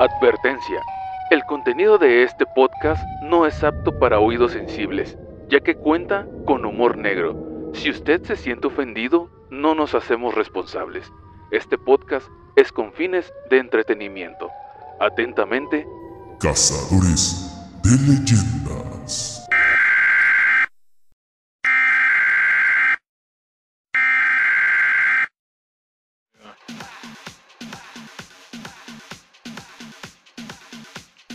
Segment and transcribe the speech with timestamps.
[0.00, 0.80] Advertencia.
[1.30, 5.18] El contenido de este podcast no es apto para oídos sensibles,
[5.50, 7.70] ya que cuenta con humor negro.
[7.74, 11.12] Si usted se siente ofendido, no nos hacemos responsables.
[11.50, 12.26] Este podcast
[12.56, 14.48] es con fines de entretenimiento.
[15.00, 15.86] Atentamente,
[16.38, 19.39] Cazadores de leyendas.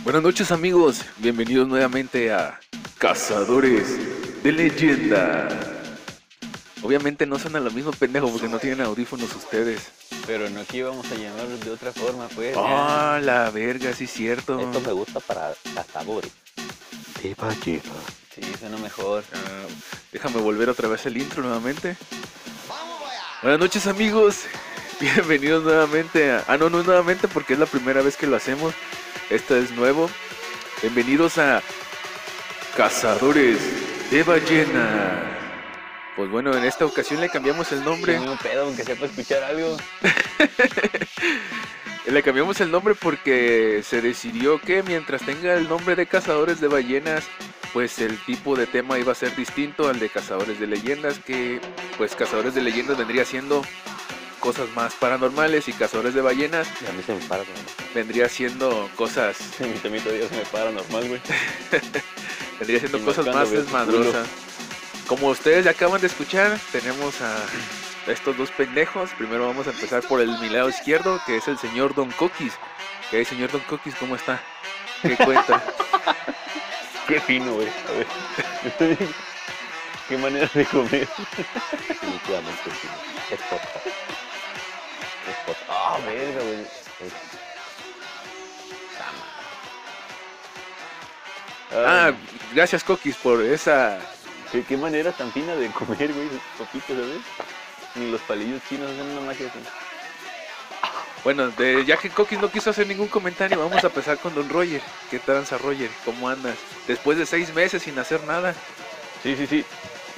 [0.06, 2.60] Buenas noches amigos, bienvenidos nuevamente a
[2.96, 3.98] Cazadores
[4.40, 5.48] de Leyenda.
[6.80, 9.90] Obviamente no suena lo mismo pendejo porque no tienen audífonos ustedes.
[10.24, 12.56] Pero no aquí vamos a llamarlos de otra forma, pues.
[12.56, 14.60] Ah, la verga, sí cierto.
[14.60, 16.30] Esto me gusta para cazadores
[17.20, 17.82] de ballenas.
[18.32, 19.24] Sí, suena mejor.
[19.34, 19.66] Ah,
[20.12, 21.96] déjame volver otra vez el intro nuevamente.
[23.42, 24.42] Buenas noches amigos,
[25.00, 26.44] bienvenidos nuevamente a...
[26.46, 28.72] Ah, no, no nuevamente porque es la primera vez que lo hacemos.
[29.30, 30.08] Esto es nuevo.
[30.82, 31.60] Bienvenidos a
[32.76, 33.58] Cazadores
[34.08, 35.20] de Ballena.
[36.14, 38.20] Pues bueno, en esta ocasión le cambiamos el nombre.
[38.20, 39.76] Un pedo, aunque sepa escuchar algo.
[42.06, 46.68] Le cambiamos el nombre porque se decidió que mientras tenga el nombre de Cazadores de
[46.68, 47.24] Ballenas,
[47.72, 51.60] pues el tipo de tema iba a ser distinto al de Cazadores de Leyendas, que
[51.98, 53.62] pues Cazadores de Leyendas vendría siendo
[54.46, 57.48] cosas más paranormales y Cazadores de Ballenas Y a mí se me para, ¿no?
[57.96, 61.20] vendría siendo cosas, Mi temito Dios me para normal, güey.
[62.60, 64.28] vendría siendo Y cosas más desmadrosas.
[65.08, 67.34] Como ustedes ya acaban de escuchar, tenemos a
[68.06, 69.10] estos dos pendejos.
[69.18, 72.52] Primero vamos a empezar por el mi lado izquierdo, que es el señor Don Coquis.
[73.10, 73.96] ¿Qué hay, señor Don Coquis?
[73.96, 74.40] ¿Cómo está?
[75.02, 75.60] ¿Qué cuenta?
[77.08, 77.68] Qué fino, güey.
[77.68, 77.92] A
[78.78, 78.98] ver.
[80.08, 81.08] Qué manera de comer.
[81.88, 82.70] Definitivamente.
[83.30, 83.40] Es.
[83.40, 84.05] Es.
[85.68, 86.60] Ah, verga, güey.
[86.60, 87.12] Es-
[91.74, 92.12] Ah,
[92.54, 93.98] gracias Coquis por esa...
[94.52, 96.28] ¿Qué, qué manera tan fina de comer, güey.
[96.56, 97.20] Poquito, ¿sabes?
[97.96, 99.58] Ni los palillos chinos hacen una magia así.
[101.24, 104.48] Bueno, de, ya que Coquis no quiso hacer ningún comentario, vamos a empezar con Don
[104.48, 104.80] Roger.
[105.10, 105.90] ¿Qué tranza Roger?
[106.04, 106.56] ¿Cómo andas?
[106.86, 108.54] Después de seis meses sin hacer nada.
[109.24, 109.64] Sí, sí, sí.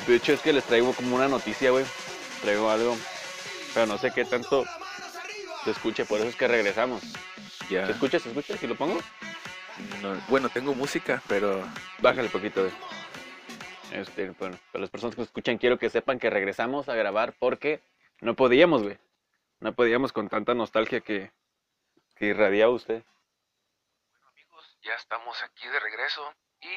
[0.06, 1.86] De hecho, es que les traigo como una noticia, güey.
[2.42, 2.96] Traigo algo.
[3.72, 4.66] Pero no sé qué tanto
[5.64, 7.02] se escuche, por eso es que regresamos.
[7.70, 7.86] Ya.
[7.86, 8.18] ¿Se escucha?
[8.18, 8.56] ¿Se escucha?
[8.56, 9.00] ¿Si lo pongo?
[10.02, 11.62] no- bueno, tengo música, pero...
[12.00, 12.72] Bájale poquito, güey.
[13.92, 17.32] Este, bueno, para las personas que nos escuchan, quiero que sepan que regresamos a grabar
[17.38, 17.80] porque
[18.20, 18.98] no podíamos, güey.
[19.60, 21.30] No podíamos con tanta nostalgia que,
[22.16, 23.02] que irradiaba usted.
[24.30, 26.68] amigos, ya estamos aquí de regreso y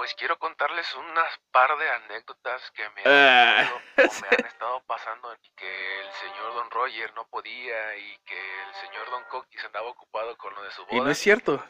[0.00, 3.70] pues quiero contarles unas par de anécdotas que me han, Ah.
[3.70, 8.16] ocurrido o me han estado pasando y que el señor Don Roger no podía y
[8.24, 10.96] que el señor Don Coquis andaba ocupado con lo de su boda.
[10.96, 11.62] Y no es cierto.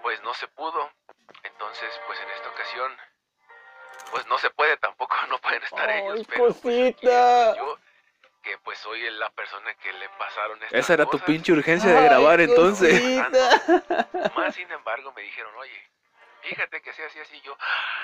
[0.00, 0.90] Pues no se pudo.
[1.42, 2.96] Entonces, pues en esta ocasión,
[4.12, 6.26] pues no se puede tampoco, no pueden estar ¡Ay, ellos.
[6.26, 7.50] Pero pues, cosita!
[7.50, 7.78] estoy yo,
[8.44, 12.02] que pues soy la persona que le pasaron estas Esa era tu pinche urgencia de
[12.02, 13.20] grabar entonces.
[14.34, 15.90] Más sin embargo, me dijeron, oye,
[16.42, 17.40] fíjate que sea así, así.
[17.44, 17.52] Yo,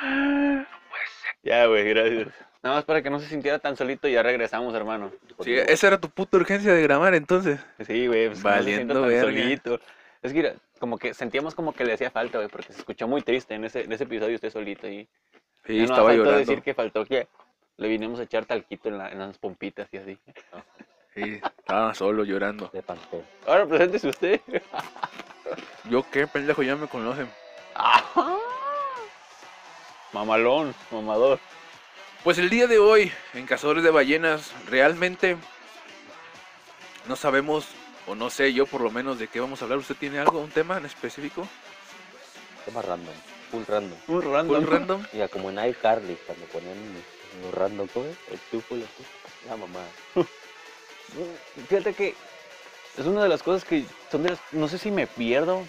[0.02, 1.36] no puede ser.
[1.42, 2.28] Ya, güey, gracias.
[2.62, 5.12] Nada más para que no se sintiera tan solito, ya regresamos, hermano.
[5.42, 7.60] Sí, esa era tu puta urgencia de grabar entonces.
[7.86, 9.80] Sí, güey, pues que no se Valiendo tan solito.
[10.22, 13.06] Es que mira, como que sentíamos como que le hacía falta, güey, porque se escuchó
[13.06, 15.06] muy triste en ese, en ese episodio usted solito y
[15.66, 16.38] Sí, ya no estaba faltó llorando.
[16.38, 17.28] decir que faltó que
[17.76, 20.18] le vinimos a echar talquito en, la- en las pompitas y así.
[21.14, 22.68] Sí, estaba solo llorando.
[22.72, 23.22] de Pantera.
[23.46, 24.40] Ahora preséntese usted.
[25.90, 27.28] Yo qué pendejo, ya me conocen.
[30.12, 31.38] Mamalón, mamador.
[32.22, 35.36] Pues el día de hoy, en Cazadores de Ballenas, realmente
[37.06, 37.66] no sabemos,
[38.06, 39.78] o no sé yo por lo menos, de qué vamos a hablar.
[39.78, 41.46] ¿Usted tiene algo, un tema en específico?
[42.64, 43.14] Tema random.
[43.50, 43.98] Full random.
[44.08, 44.56] Un random.
[44.56, 45.06] ¿Full random?
[45.12, 46.78] Mira, como en iCarly, cuando ponían
[47.42, 48.16] los random, ¿cómo es?
[48.30, 49.04] El túpulo, así.
[49.48, 49.80] La mamá.
[51.68, 52.14] Fíjate que
[52.96, 54.38] es una de las cosas que son de las...
[54.52, 55.66] No sé si me pierdo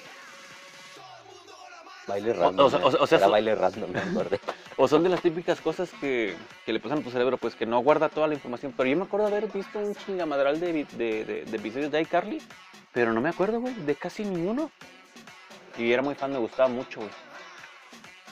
[2.08, 2.66] Baile random.
[2.66, 2.84] o sea- ¿eh?
[2.84, 4.40] o sea- o sea, Era so- baile random, me acordé.
[4.78, 6.36] o son de las típicas cosas que,
[6.66, 8.74] que le pasan a tu cerebro, pues que no guarda toda la información.
[8.78, 12.42] Pero yo me acuerdo haber visto un chingamadral de, de, de, de episodios de iCarly,
[12.94, 14.72] pero no me acuerdo, güey, de casi ninguno.
[15.78, 17.12] Y era muy fan, me gustaba mucho, güey.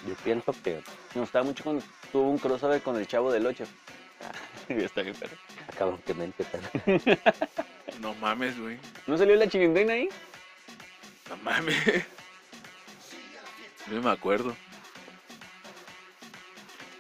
[0.07, 0.81] Yo pienso que
[1.15, 3.63] Me gustaba mucho cuando tuvo un crossover con el Chavo del 8.
[4.69, 5.33] Está bien, pero...
[5.77, 6.45] cabrón que mente
[7.99, 8.77] No mames, güey.
[9.07, 10.09] ¿No salió la chilindrina ahí?
[11.29, 11.75] No mames.
[13.91, 14.56] No me acuerdo.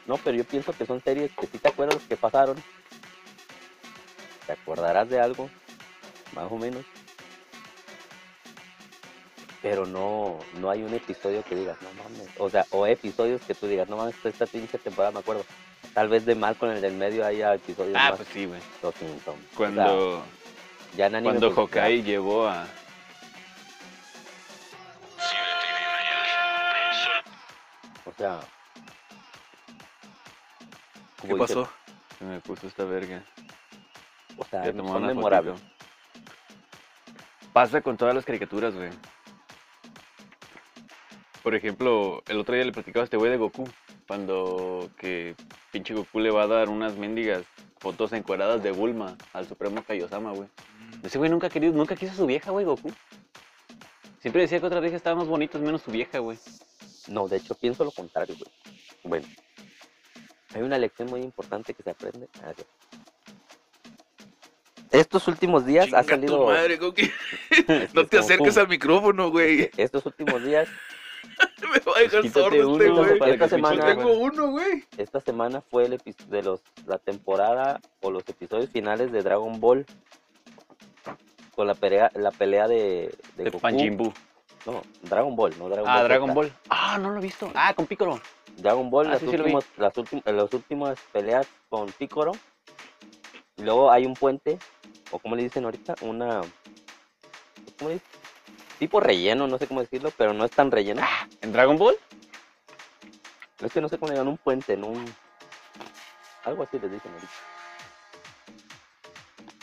[0.05, 2.61] No, pero yo pienso que son series que sí te acuerdas que pasaron.
[4.45, 5.49] Te acordarás de algo,
[6.33, 6.83] más o menos.
[9.61, 12.27] pero no, no hay un episodio que digas, no mames.
[12.37, 15.45] O sea, o episodios que tú digas, no mames, esta pinche temporada me acuerdo.
[15.93, 18.59] Tal vez de Malcolm el del medio haya episodios Ah, más pues sí, güey.
[18.81, 19.37] Los Simpsons.
[19.37, 20.23] O sea, Cuando,
[20.97, 22.67] ya en anime, cuando pues, ya- llevó a...
[28.23, 28.39] sea.
[31.21, 31.69] ¿Qué pasó?
[32.17, 33.23] Se me puso esta verga.
[34.37, 35.61] O sea, son memorables.
[37.51, 38.89] Pasa con todas las caricaturas, güey.
[41.43, 43.67] Por ejemplo, el otro día le platicaba a este güey de Goku.
[44.07, 45.35] Cuando que
[45.71, 47.43] pinche Goku le va a dar unas mendigas
[47.79, 50.49] fotos encueradas de Bulma al Supremo Kaiosama, güey.
[51.03, 52.91] Ese güey nunca, querido, nunca quiso a su vieja, güey, Goku.
[54.19, 56.37] Siempre decía que otras viejas estaban más bonitas menos su vieja, güey.
[57.07, 58.51] No, de hecho, pienso lo contrario, güey.
[59.03, 59.27] Bueno,
[60.53, 62.27] hay una lección muy importante que se aprende.
[64.91, 66.45] Estos últimos días Chinga ha tu salido.
[66.45, 67.11] madre, Coqui.
[67.67, 69.69] es No te acerques al micrófono, güey.
[69.75, 70.67] Estos últimos días,
[71.61, 73.31] Me va a dejar sordo este güey.
[73.31, 74.83] Esta semana- Yo tengo uno, güey.
[74.97, 79.85] esta semana fue el de los la temporada o los episodios finales de Dragon Ball.
[81.55, 83.67] Con la pelea, la pelea de, de De Goku.
[83.95, 84.13] Buu.
[84.65, 86.07] No, Dragon Ball, no Dragon Ah, Ball.
[86.07, 86.33] Dragon Z.
[86.35, 86.53] Ball.
[86.69, 87.51] Ah, no lo he visto.
[87.53, 88.19] Ah, con Piccolo.
[88.57, 89.45] Dragon Ball, Ah, las, sí, lo
[89.77, 92.31] las, últim- las últimas peleas con Piccolo.
[93.57, 94.57] Y luego hay un puente,
[95.11, 96.41] o como le dicen ahorita, una.
[97.77, 98.07] ¿Cómo le dicen?
[98.79, 101.01] Tipo relleno, no sé cómo decirlo, pero no es tan relleno.
[101.41, 101.95] ¿En Dragon Ball?
[103.61, 105.05] Es que no sé cómo le llaman un puente, en un.
[106.45, 107.31] Algo así les dicen ahorita.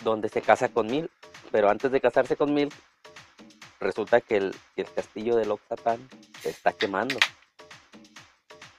[0.02, 1.10] Donde se casa con Mil.
[1.50, 2.72] Pero antes de casarse con Mil,
[3.80, 6.08] resulta que el, que el castillo de Loxatán
[6.40, 7.16] se está quemando.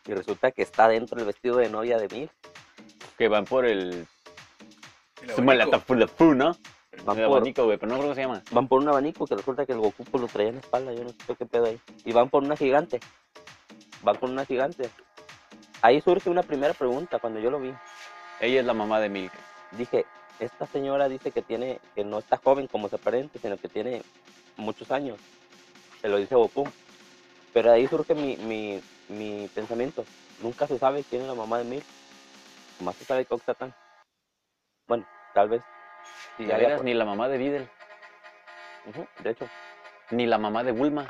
[0.06, 2.30] Y resulta que está dentro el vestido de novia de Mil.
[3.18, 4.08] Que van por el...
[5.22, 6.58] El Se llama la ¿no?
[7.06, 8.44] Van El por, abanico, güey, pero no creo que se llama.
[8.52, 10.94] van por un abanico que resulta que el Goku pues, lo traía en la espalda,
[10.94, 11.80] yo no sé qué pedo ahí.
[12.04, 13.00] Y van por una gigante.
[14.04, 14.90] Van por una gigante.
[15.82, 17.74] Ahí surge una primera pregunta cuando yo lo vi.
[18.40, 19.32] Ella es la mamá de Milk.
[19.72, 20.06] Dije,
[20.40, 24.04] esta señora dice que tiene, que no está joven como se aparente, sino que tiene
[24.58, 25.18] muchos años.
[26.02, 26.68] Se lo dice Goku.
[27.54, 30.06] Pero de ahí surge mi, mi, mi pensamiento.
[30.42, 31.84] Nunca se sabe quién es la mamá de Milk.
[32.80, 33.74] Más se sabe que Oxatán.
[34.88, 35.62] Bueno, tal vez.
[36.40, 37.70] Y Sí, de haya veras, por- ni la mamá de Videl,
[38.88, 39.48] Ujú, De hecho,
[40.10, 41.06] ni la mamá de Bulma.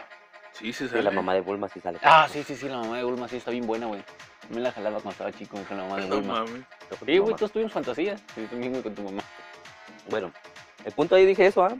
[0.51, 1.03] Sí, sí, sí, sale.
[1.03, 1.99] la mamá de Bulma sí sale.
[2.03, 4.03] Ah, sí, sí, sí, la mamá de Bulma sí está bien buena, güey.
[4.49, 6.45] Me la jalaba cuando estaba chico con la mamá de No Bulma.
[6.89, 8.19] que Sí, güey, todos tuvimos fantasías.
[8.35, 9.21] Sí, también, güey, con tu mamá.
[10.09, 10.33] Bueno,
[10.83, 11.73] el punto ahí dije eso, ¿ah?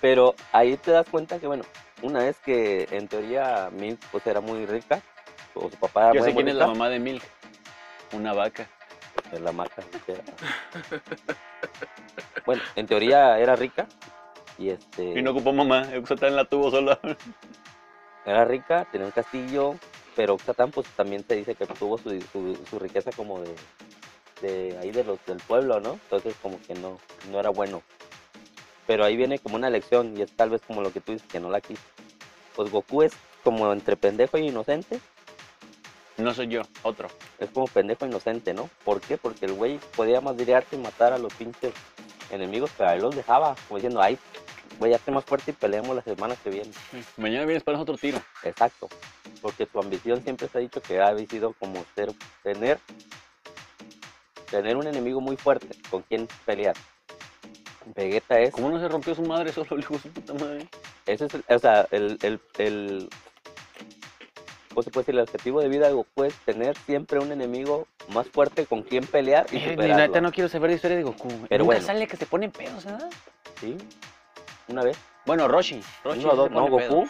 [0.00, 1.64] Pero ahí te das cuenta que, bueno,
[2.02, 5.00] una vez que en teoría Milk pues era muy rica,
[5.54, 7.22] o su papá era Yo muy, sé muy quién es la mamá de Milk.
[8.12, 8.68] Una vaca.
[9.32, 10.22] es la era.
[12.46, 13.86] bueno, en teoría era rica
[14.58, 16.98] y este Y no ocupó mamá, Oxatán la tuvo sola.
[18.24, 19.76] era rica, tenía un castillo,
[20.14, 23.54] pero Oxatán pues también te dice que tuvo su, su, su riqueza como de,
[24.42, 25.92] de ahí de los del pueblo, ¿no?
[25.92, 26.98] Entonces como que no,
[27.30, 27.82] no era bueno.
[28.86, 31.26] Pero ahí viene como una lección y es tal vez como lo que tú dices,
[31.28, 31.82] que no la quiso.
[32.54, 33.12] Pues Goku es
[33.42, 35.00] como entre pendejo e inocente,
[36.16, 37.08] No soy yo, otro.
[37.38, 38.70] es como pendejo e inocente, ¿no?
[38.84, 39.18] ¿Por qué?
[39.18, 41.72] Porque el güey podía madrearte y matar a los pinches
[42.30, 44.18] enemigos, pero ahí los dejaba, como diciendo, ay,
[44.80, 46.70] a ser más fuerte y peleamos la semana que viene.
[47.16, 48.18] Mañana vienes para otro tiro.
[48.42, 48.88] Exacto,
[49.42, 52.12] porque su ambición siempre se ha dicho que ha sido como ser,
[52.42, 52.78] tener,
[54.50, 56.76] tener un enemigo muy fuerte con quien pelear.
[57.94, 60.66] Vegeta es, ¿Cómo no se rompió su madre solo hijo su puta madre?
[61.06, 63.08] ese es, el, o sea, el, el, el,
[64.70, 65.14] ¿cómo se puede decir?
[65.14, 69.06] El objetivo de vida de Goku es tener siempre un enemigo más fuerte con quien
[69.06, 69.96] pelear y Eh, superarlo.
[70.06, 71.28] neta no quiero saber la historia de Goku.
[71.48, 71.80] Pero Nunca bueno.
[71.86, 73.08] sale que se ponen pedos, ¿verdad?
[73.60, 73.76] Sí,
[74.68, 75.80] una vez, Bueno, Roshi.
[76.04, 76.94] Roshi uno o sí dos, se no, pone pedo.
[76.96, 77.08] Goku,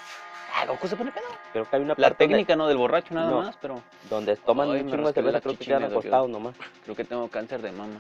[0.59, 1.25] Ah, Goku se pone pedo.
[1.53, 3.43] creo que hay una La parte donde- técnica no del borracho nada No.
[3.43, 6.55] más, pero donde toman Ay, un chingo de cerveza, creo que quedan acostados nomás.
[6.85, 7.99] creo que tengo cáncer de mama.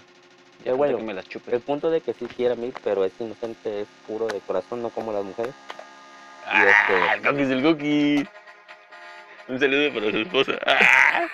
[0.73, 0.99] Falta bueno.
[0.99, 1.54] que me las chupes.
[1.54, 4.82] El punto de que sí quiere a mí, pero es inocente, es puro de corazón,
[4.82, 5.54] no como las mujeres.
[6.46, 8.28] Ah, este- el Goki es el Goki.
[9.49, 10.52] Un saludo para su esposa.
[10.66, 11.26] Ah,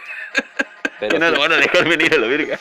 [1.00, 2.58] Pero no sí, lo van a dejar venir a la verga.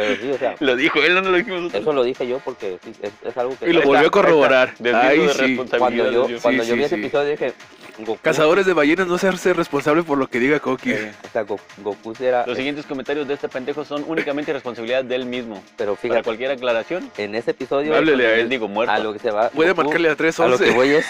[0.00, 1.82] Pero sí, o sea, Lo dijo él, no lo dijimos nosotros.
[1.82, 3.68] eso lo dije yo porque sí, es, es algo que...
[3.68, 4.76] Y lo volvió a corroborar.
[4.78, 4.96] de sí.
[4.96, 7.52] responsabilidad, Cuando yo, cuando Sí, yo vi sí, ese episodio dije,
[7.98, 10.92] Goku, Cazadores de ballenas no se hace responsable por lo que diga Coqui.
[10.92, 12.46] Eh, o sea, Go- Goku sí era...
[12.46, 15.62] Los siguientes comentarios de este pendejo son únicamente responsabilidad del mismo.
[15.76, 18.48] Pero Para fíjate, cualquier aclaración, en ese episodio, Háblele a él.
[18.48, 18.92] digo muerto.
[18.92, 19.50] a lo que se va...
[19.50, 20.70] Puede Goku- marcarle a A lo que 311.
[20.72, 21.06] voy es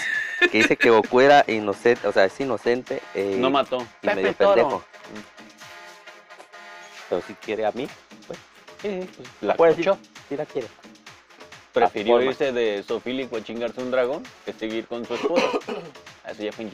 [0.51, 3.87] que dice que Goku era inocente, o sea, es inocente eh, No mató.
[4.03, 4.55] y medio Pepe Toro.
[4.55, 4.85] pendejo.
[7.09, 7.89] Pero si quiere a mí,
[8.83, 10.01] Sí, sí, pues, la puede decir, cochó.
[10.29, 10.69] si la quiere.
[11.73, 12.31] Prefirió forma.
[12.31, 15.47] irse de sofílico a chingarse un dragón que seguir con su esposa.
[16.23, 16.67] Ah, Eso ya fue.
[16.67, 16.71] ¿no?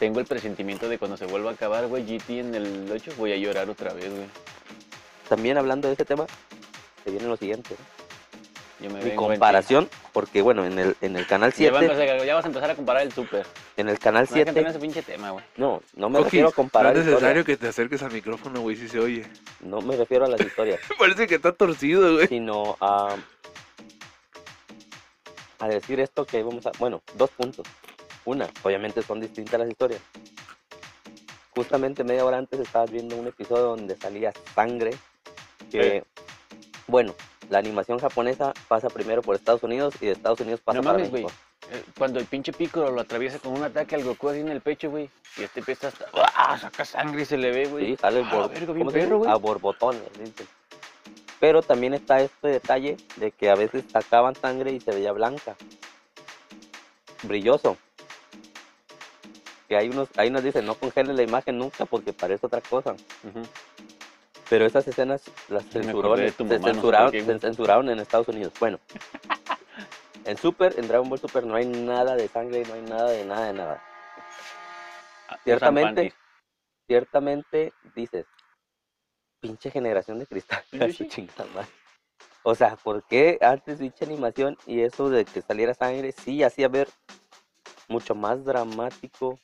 [0.00, 3.32] Tengo el presentimiento de cuando se vuelva a acabar, güey, GT en el 8, voy
[3.32, 4.26] a llorar otra vez, güey.
[5.28, 6.26] También hablando de ese tema,
[7.04, 7.76] se viene lo siguiente.
[7.78, 8.01] ¿no?
[8.82, 11.94] Yo me Mi comparación, porque bueno, en el, en el canal Ya, va a 7,
[11.94, 13.46] empezar- ya vas a empezar a comparar el Super.
[13.76, 15.44] en el canal No hay que entrar en 7, ese pinche tema, güey.
[15.56, 18.10] no, no me Coquis, refiero a no comparar es necesario historias, que te acerques al
[18.12, 19.24] micrófono, güey, si se oye.
[19.60, 22.26] no me refiero a las historias, Parece que está torcido, güey.
[22.26, 23.14] sino a,
[25.60, 27.66] a decir esto que vamos a, bueno, dos puntos.
[28.24, 30.00] Una, obviamente son distintas las historias.
[31.54, 34.90] Justamente media hora antes estabas viendo un episodio donde salía sangre,
[35.70, 36.04] que, Eh.
[36.86, 37.14] bueno,
[37.52, 40.96] la animación japonesa pasa primero por Estados Unidos y de Estados Unidos pasa No para
[40.98, 41.12] mames.
[41.12, 41.30] México.
[41.70, 44.62] Eh, Cuando el pinche Piccolo lo atraviesa con un ataque al Goku así en el
[44.62, 45.10] pecho, güey.
[45.36, 46.06] Y este empieza hasta.
[46.14, 46.58] ¡Ah!
[46.58, 47.86] Saca sangre y se le ve, güey.
[47.88, 49.06] Sí, sale Ah, verga, bien ¿cómo se dice?
[49.06, 49.30] perro, güey.
[49.30, 50.02] a borbotones.
[50.18, 50.46] dicen.
[51.38, 55.54] Pero también está este detalle de que a veces sacaban sangre y se veía blanca.
[57.24, 57.76] Brilloso.
[59.68, 62.92] Que hay unos, ahí nos dicen, no congele la imagen nunca porque parece otra cosa.
[62.92, 63.42] Ujú.
[64.52, 66.30] Pero esas escenas las se mamá, no sé
[67.40, 68.52] censuraron, se en Estados Unidos.
[68.60, 68.78] Bueno.
[70.24, 73.24] En Super, en Dragon Ball Super no hay nada de sangre, no hay nada de
[73.24, 73.82] nada de nada.
[75.26, 76.14] Ah, Ciertamente,
[76.86, 78.26] ciertamente dices,
[79.40, 80.62] pinche generación de cristal.
[80.96, 81.66] Sí, chingada.
[82.44, 86.68] O sea, ¿por qué antes dicha animación y eso de que saliera sangre sí hacía
[86.68, 86.88] ver
[87.88, 89.40] mucho más dramático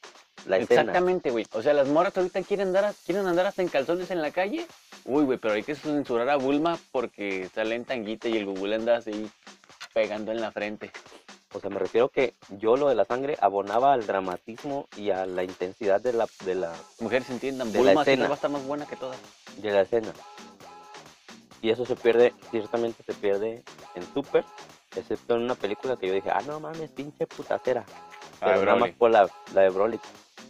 [0.47, 0.83] la escena?
[0.83, 1.47] Exactamente, güey.
[1.55, 4.65] O sea, las moras ahorita quieren andar, quieren andar hasta en calzones en la calle.
[5.05, 8.77] Uy, güey, pero hay que censurar a Bulma porque sale en tanguita y el Google
[8.77, 9.31] anda así
[9.95, 10.91] pegando en la frente.
[11.55, 15.25] O sea, me refiero que yo lo de la sangre abonaba al dramatismo y a
[15.25, 18.29] la intensidad de la, de la, Mujeres se entiendan, De la Bulma siempre escena.
[18.29, 19.17] va a estar más buena que todas.
[19.57, 20.13] de la escena.
[21.63, 23.65] Y eso se pierde, ciertamente se pierde
[23.95, 24.45] en Super,
[24.95, 27.85] excepto en una película que yo dije, ah, no mames, pinche putacera.
[28.41, 29.99] Pero nada más por la, la de Broly,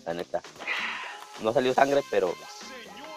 [0.05, 0.43] la neta.
[1.43, 2.35] No salió sangre, pero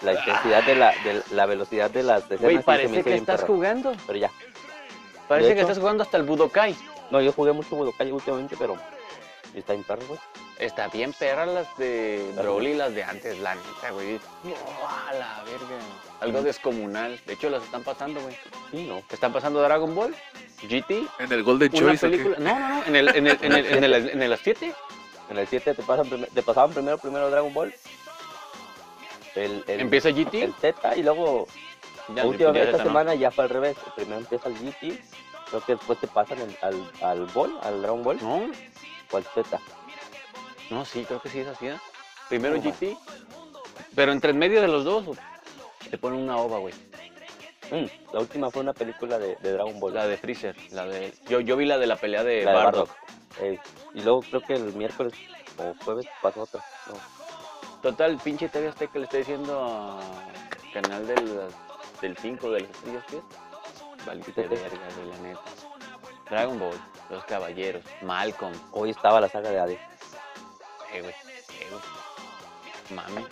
[0.01, 3.93] la intensidad de la, de la velocidad de las escenas Güey, parece que estás jugando.
[4.07, 4.31] Pero ya.
[5.27, 6.75] Parece que estás jugando hasta el Budokai.
[7.09, 8.77] No, yo jugué mucho Budokai últimamente, pero
[9.53, 10.19] está bien perro, güey.
[10.59, 12.33] Está bien perra las de.
[12.37, 14.19] Broly y las de antes, la neta, güey.
[14.45, 15.83] Oh, a la verga.
[16.19, 17.19] Algo descomunal.
[17.25, 18.37] De hecho, las están pasando, güey.
[18.69, 19.01] Sí, no.
[19.09, 20.15] Están pasando Dragon Ball,
[20.61, 22.37] GT, En el Golden Choice, película.
[22.39, 22.83] No, no, no.
[22.85, 24.73] En el, en el, en el, en el, en el 7.
[25.31, 27.73] En el 7 te, pasan te pasaban primero primero Dragon Ball.
[29.35, 30.33] El, el, Empieza GT.
[30.43, 31.47] el Z y luego
[32.15, 32.83] Ya, última ya esta no.
[32.83, 33.77] semana ya fue al revés.
[33.95, 34.99] Primero empieza el GT,
[35.49, 38.51] creo que después te pasan el- al, al Ball, al Dragon Ball No,
[39.11, 39.59] o al Z.
[40.69, 41.67] no, sí, creo que sí es así.
[41.67, 41.77] ¿eh?
[42.29, 42.97] Primero No, GT.
[43.95, 45.17] Pero entre en medio de los dos,
[45.89, 46.73] te ponen una ova, güey.
[47.71, 49.93] Mm, la última fue una película de, de Dragon Ball.
[49.93, 50.55] La de Freezer.
[50.71, 51.13] La de...
[51.29, 52.89] Yo, yo vi la de la pelea de la de Bardock.
[52.89, 53.41] Bardock.
[53.41, 53.59] Eh,
[53.93, 55.13] y luego creo que el miércoles
[55.57, 56.61] o jueves pasó otra.
[56.87, 56.95] No.
[57.81, 59.99] Total, pinche TV Azteca le está diciendo a
[60.73, 61.41] canal del,
[61.99, 64.05] del 5 de las estrellas, ¿qué es?
[64.05, 65.41] Valiste ¿Qué te- verga, de la neta.
[66.29, 68.53] Dragon Ball, Los Caballeros, Malcolm.
[68.71, 69.79] Hoy estaba la saga de Hades.
[70.93, 72.95] Eh, güey, eh, güey.
[72.95, 73.25] Mami.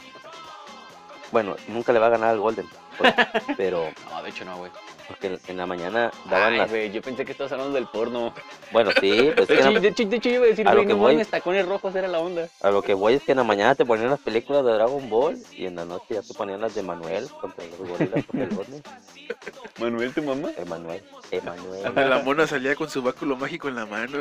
[1.32, 2.68] Bueno, nunca le va a ganar al Golden.
[2.98, 3.14] pues,
[3.58, 4.72] pero No, de hecho no, güey.
[5.10, 6.70] Porque en- la mañana daban Ay, las.
[6.70, 8.34] güey, yo pensé que estabas hablando del porno.
[8.72, 10.74] Bueno, sí, pues De hecho, la- de hecho, de hecho, yo iba a decir, a
[10.74, 12.48] lo que no voy- mames, tacones rojos era la onda.
[12.62, 15.10] A lo que voy es que en la mañana te ponían las películas de Dragon
[15.10, 18.44] Ball y en la noche ya te ponían las de Manuel contra los gorilas contra
[18.48, 18.84] el Golden.
[19.80, 20.50] Manuel, tu mamá.
[20.58, 22.10] Emanuel, Donde Emanuel.
[22.10, 24.20] la mona salía con su báculo mágico en la mano.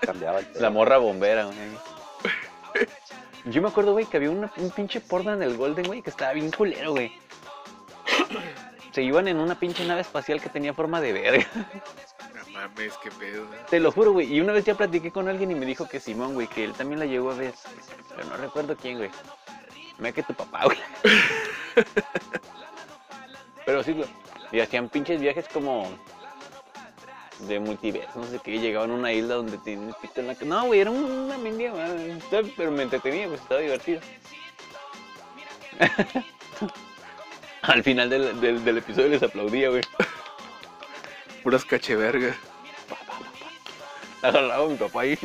[0.00, 0.46] Cambiaba el.
[0.60, 1.56] La morra bombera, güey.
[3.46, 6.08] Yo me acuerdo, güey, que había una- un pinche porno en el Golden, güey, que
[6.10, 7.12] estaba bien culero, güey.
[8.94, 11.44] Se iban en una pinche nave espacial que tenía forma de verga.
[12.32, 13.44] No mames, qué pedo.
[13.68, 14.32] Te lo juro, güey.
[14.32, 16.74] Y una vez ya platiqué con alguien y me dijo que Simón, güey, que él
[16.74, 17.52] también la llegó a ver.
[18.14, 19.10] Pero no recuerdo quién, güey.
[19.98, 20.78] Me que tu papá, güey.
[23.66, 24.08] Pero sí, güey.
[24.52, 25.88] Y hacían pinches viajes como
[27.40, 28.60] de multiverso, no sé qué.
[28.60, 31.72] Llegaban a una isla donde el pito en la No, güey, era un- una mendiga,
[31.72, 32.22] güey.
[32.56, 34.00] Pero me entretenía, pues estaba divertido.
[37.66, 39.82] Al final del, del, del episodio les aplaudía, güey.
[41.42, 42.36] Puras cachevergas.
[44.22, 45.18] Agarraba a mi papá ahí.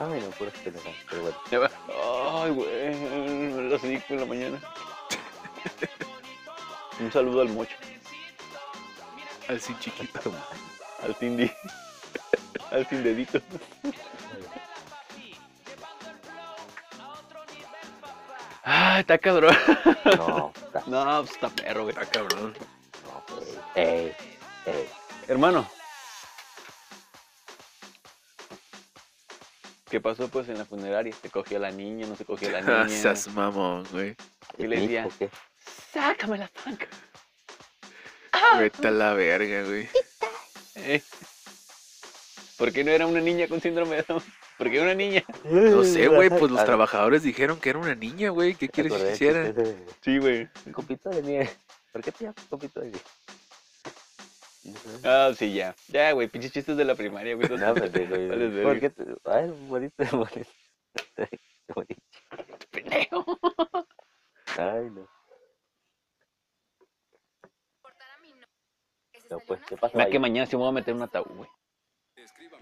[0.00, 1.36] Ay, no, puras pendejadas, pero bueno.
[2.34, 4.60] Ay, güey, me lo en la mañana.
[6.98, 7.76] Un saludo al mocho,
[9.48, 10.32] Al sin chiquito.
[11.02, 11.50] al Cindy,
[12.70, 13.02] al sin
[18.64, 19.56] Ah, está cabrón.
[20.04, 20.82] No, está.
[20.86, 21.94] No, pues está perro, güey.
[21.96, 22.54] Está cabrón.
[23.04, 23.58] No, pues.
[23.74, 24.14] Ey,
[24.66, 24.88] ey.
[25.28, 25.68] Hermano.
[29.90, 31.14] ¿Qué pasó pues en la funeraria?
[31.20, 32.06] ¿Se cogió la niña?
[32.06, 32.88] ¿No se cogió a la niña?
[32.88, 34.16] Seas mamón, güey.
[34.58, 35.08] Y le decía,
[35.92, 36.86] sácame la panca.
[38.32, 38.58] Ah.
[38.58, 39.88] Vete a la verga, güey.
[40.76, 41.02] ¿Eh?
[42.56, 44.22] ¿Por qué no era una niña con síndrome de Down?
[44.62, 45.24] ¿Por qué una niña?
[45.42, 48.54] No sé, güey, pues los trabajadores dijeron que era una niña, güey.
[48.54, 49.52] ¿Qué quieres que hiciera?
[50.02, 50.48] Sí, güey.
[50.64, 51.50] Un copito de nieve.
[51.90, 53.04] ¿Por qué te llamas copito de nieve?
[55.02, 55.74] Ah, sí, ya.
[55.88, 57.48] Ya, güey, pinches chistes de la primaria, güey.
[57.48, 58.62] No, pues, güey.
[58.62, 59.04] ¿Por qué te...
[59.24, 60.50] Ay, bonito, bonito.
[61.74, 62.02] Bonito.
[62.70, 63.38] pendejo.
[64.56, 65.08] Ay, no.
[69.28, 69.96] No, pues, ¿qué pasa?
[69.96, 70.12] Mira ahí?
[70.12, 71.50] que mañana sí me voy a meter un ataúd, güey.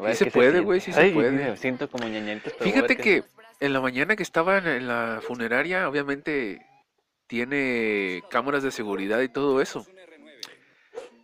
[0.00, 1.30] Ver se puede, güey, sí se puede.
[1.30, 3.24] Me siento como ñañaritos, Fíjate que
[3.60, 6.64] en la mañana que estaba en, la funeraria, obviamente
[7.26, 9.86] tiene cámaras de seguridad y todo eso.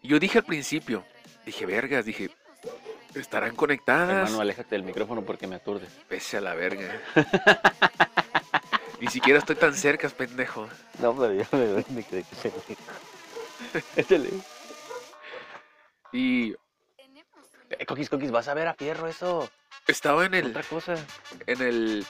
[0.03, 1.05] Yo dije al principio,
[1.45, 2.31] dije, vergas, dije,
[3.15, 4.29] estarán conectadas.
[4.29, 5.91] Hermano, aléjate del micrófono porque me aturdes.
[6.09, 7.01] Pese a la verga.
[9.01, 10.69] Ni siquiera estoy tan cerca, pendejo.
[11.01, 12.53] No, pero yo me, que se
[14.01, 14.31] Échale.
[16.13, 16.55] Y
[17.71, 19.49] Eh, coquis, coquis, vas a ver a Fierro eso.
[19.87, 20.95] estaba en el, Otra cosa.
[21.47, 22.07] en el,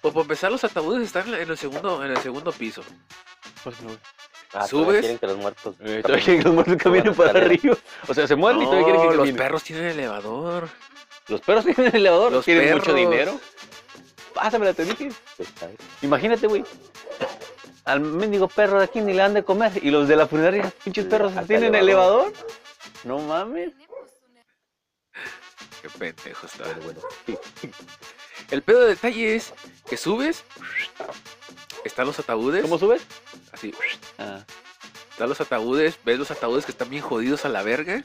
[0.00, 2.82] pues para empezar los ataúdes están en el segundo, en el segundo piso.
[3.64, 3.90] Pues no.
[4.52, 4.70] Ah, ¿Subes?
[4.86, 5.74] todavía quieren que los muertos...
[5.76, 6.02] Eh, caminen.
[6.02, 7.76] todavía quieren que los muertos caminen para arriba.
[8.08, 9.36] O sea, se mueren y todavía quieren que los caminen.
[9.36, 10.68] perros tienen elevador.
[11.28, 12.32] Los perros tienen elevador.
[12.32, 12.98] Los tienen mucho perros.
[13.00, 13.40] dinero.
[14.34, 15.10] Pásamela, te dije.
[15.36, 15.76] Pues, ¿sabes?
[16.02, 16.64] Imagínate, güey.
[17.84, 19.72] Al mendigo perro de aquí ni le han de comer.
[19.82, 22.26] Y los de la funeraria, pinches perros, ¿tienen elevador.
[22.26, 22.32] elevador?
[23.04, 23.70] No mames.
[25.82, 26.64] Qué pendejo está.
[26.64, 27.00] Pero bueno.
[28.50, 29.52] El pedo de detalle es
[29.88, 30.44] que subes,
[31.84, 33.02] están los ataúdes, ¿Cómo subes?
[33.52, 33.72] así,
[34.18, 34.44] Ah,
[35.10, 38.02] están los ataúdes, ves los ataúdes que están bien jodidos a la verga.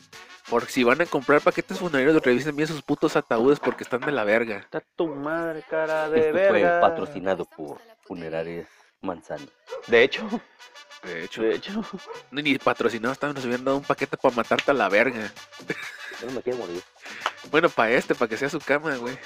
[0.49, 4.11] Porque si van a comprar paquetes funerarios, revisen bien sus putos ataúdes porque están de
[4.11, 4.57] la verga.
[4.57, 6.79] está tu madre, cara de Esto fue verga.
[6.81, 8.67] patrocinado por Funerarias
[9.05, 9.45] Manzano.
[9.87, 10.27] De hecho,
[11.03, 11.85] De hecho, de hecho.
[12.31, 15.31] ni, ni patrocinados estaban, nos hubieran dado un paquete para matarte a la verga.
[16.19, 16.81] Yo no me quiero morir.
[17.51, 19.17] Bueno, para este, para que sea su cama, güey.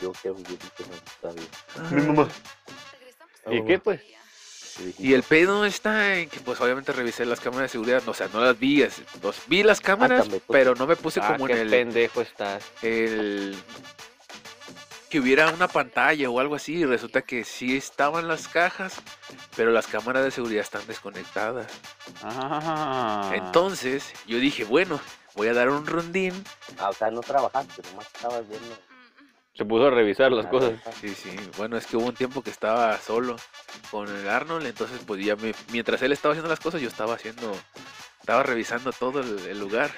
[0.00, 1.44] Yo quiero más todavía.
[1.90, 2.28] Mi mamá.
[3.50, 4.00] ¿Y qué, pues?
[4.98, 8.02] Y el pedo está en que, pues, obviamente revisé las cámaras de seguridad.
[8.08, 8.82] O sea, no las vi.
[8.82, 10.58] es- los- vi las cámaras, también, pues.
[10.58, 12.64] pero no me puse Ah, como qué en el, pendejo estás.
[12.82, 13.54] el
[15.12, 18.94] que hubiera una pantalla o algo así y resulta que sí estaban las cajas
[19.54, 21.66] pero las cámaras de seguridad están desconectadas
[22.22, 23.30] Ah.
[23.34, 24.98] entonces yo dije bueno
[25.34, 26.32] voy a dar un rondín
[26.78, 28.74] Ah, o sea, no trabajaste, nomás estabas viendo.
[29.54, 30.72] Se puso a revisar las Ah, cosas.
[30.98, 33.36] sí sí bueno es que hubo un tiempo que estaba solo
[33.90, 37.14] con el Arnold entonces pues ya me, mientras él estaba haciendo las cosas yo estaba
[37.16, 37.54] haciendo
[38.18, 39.90] estaba revisando todo el, el lugar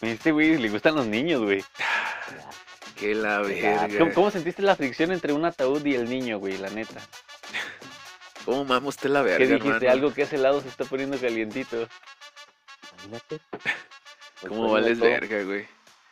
[0.00, 1.62] Este güey le gustan los niños, güey.
[3.00, 6.56] que la verga ¿Cómo, cómo sentiste la fricción entre un ataúd y el niño, güey?
[6.58, 7.00] La neta.
[8.44, 9.68] cómo mama usted la verga ¿Qué dijiste?
[9.68, 9.90] hermano?
[9.90, 11.88] Algo que ese lado se está poniendo calientito.
[13.06, 13.40] Imagínate.
[14.40, 15.06] Pues, cómo vales todo.
[15.10, 15.66] verga güey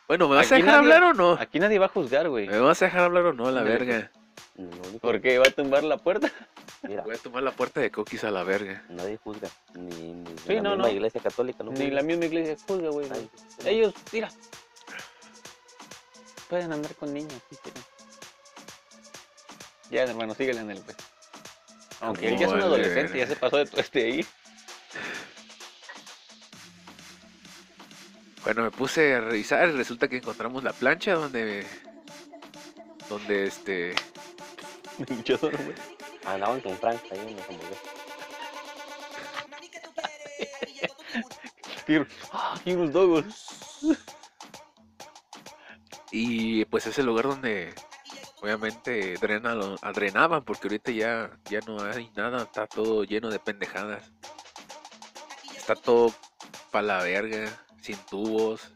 [0.07, 2.47] bueno me vas a dejar nadie- hablar o no Aquí nadie va a juzgar, güey.
[2.47, 4.11] me vas a dejar hablar o no la verga
[5.01, 5.39] ¿Por qué?
[5.39, 6.31] ¿Va a tumbar la puerta?
[6.87, 8.83] Mira, Voy a tomar la puerta de coquis a la verga.
[8.89, 9.47] nadie juzga.
[9.73, 10.93] Ni, ni Sí, la no, misma no.
[10.93, 11.71] iglesia católica, ¿no?
[11.71, 11.95] Ni juzga.
[11.95, 13.07] la misma iglesia juzga, güey.
[13.65, 14.29] Ellos, mira.
[16.49, 17.83] Pueden andar con niños, si quieren.
[19.91, 20.97] Ya, hermano, síguele en el pues.
[22.01, 24.25] Aunque él ya es un adolescente, ya se pasó de todo este ahí.
[28.43, 31.65] Bueno, me puse a revisar y resulta que encontramos la plancha donde.
[33.09, 33.95] Donde este.
[35.25, 35.75] Yo solo, güey.
[36.25, 37.81] Andaban con Frank ahí en la hamburguesa.
[41.85, 43.25] Quiero- Ah, unos dogos.
[46.11, 47.73] Y pues es el lugar donde.
[48.41, 53.29] Obviamente drena lo- ah, drenaban, porque ahorita ya, ya no hay nada, está todo lleno
[53.29, 54.01] de pendejadas.
[55.57, 56.13] Está todo
[56.71, 57.49] pa' la verga,
[57.81, 58.71] sin tubos.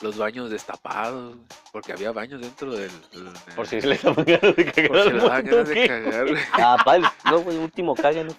[0.00, 1.36] Los baños destapados,
[1.72, 2.90] porque había baños dentro del.
[3.12, 5.86] del- Por si se les daban ganas de cagar por si le daban ganas de
[5.88, 6.42] cagar, güey.
[6.52, 7.08] Ah, vale.
[7.24, 8.34] No, güey, último caga, no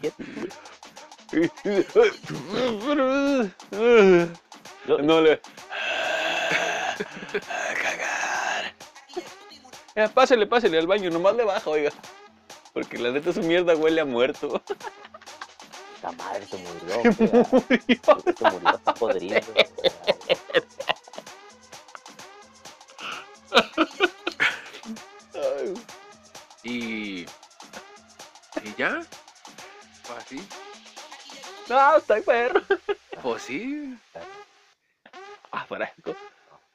[4.88, 5.42] No le.
[7.32, 8.74] Cagar.
[9.96, 11.92] Ya, pásele, pásele al baño, nomás le baja, oiga.
[12.74, 14.62] Porque la neta su mierda huele a muerto.
[16.02, 17.02] La madre se murió.
[17.68, 18.00] güey.
[18.38, 19.42] Se murió, está podrido.
[25.34, 25.74] Ay,
[26.64, 27.26] Y.
[28.64, 29.02] Y ya.
[30.08, 30.48] Pues así.
[31.68, 32.62] No, está perro.
[33.22, 33.98] Pues sí.
[35.52, 36.16] Ah, fresco.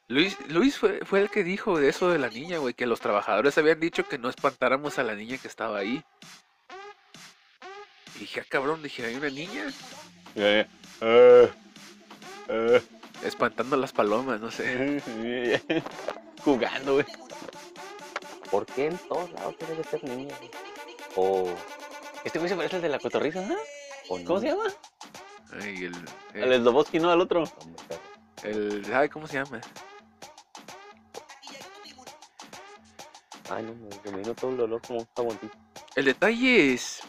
[0.08, 3.00] Luis, Luis fue, fue el que dijo de eso de la niña, güey, que los
[3.00, 6.04] trabajadores habían dicho que no espantáramos a la niña que estaba ahí.
[8.16, 9.72] Y dije, ah, cabrón, dije, ¿hay una niña?
[10.36, 10.66] Eh,
[11.00, 11.50] eh,
[12.48, 12.82] eh.
[13.24, 15.02] Espantando a las palomas, no sé.
[16.44, 17.06] Jugando, güey.
[18.50, 20.34] ¿Por qué en todos lados tiene que ser niña?
[20.38, 20.50] güey?
[21.16, 21.54] O,
[22.24, 23.56] Este güey se parece al de la cotorriza, ¿no?
[24.10, 24.64] o ¿Cómo se llama?
[25.62, 25.94] Ay, el,
[26.34, 27.44] El el, Sloboski, no, al otro.
[28.42, 29.60] El- ay, ¿cómo se llama?
[33.54, 35.56] Ay, no, me me imagino todo el dolor como un jaboncito.
[35.94, 37.00] El detalle es,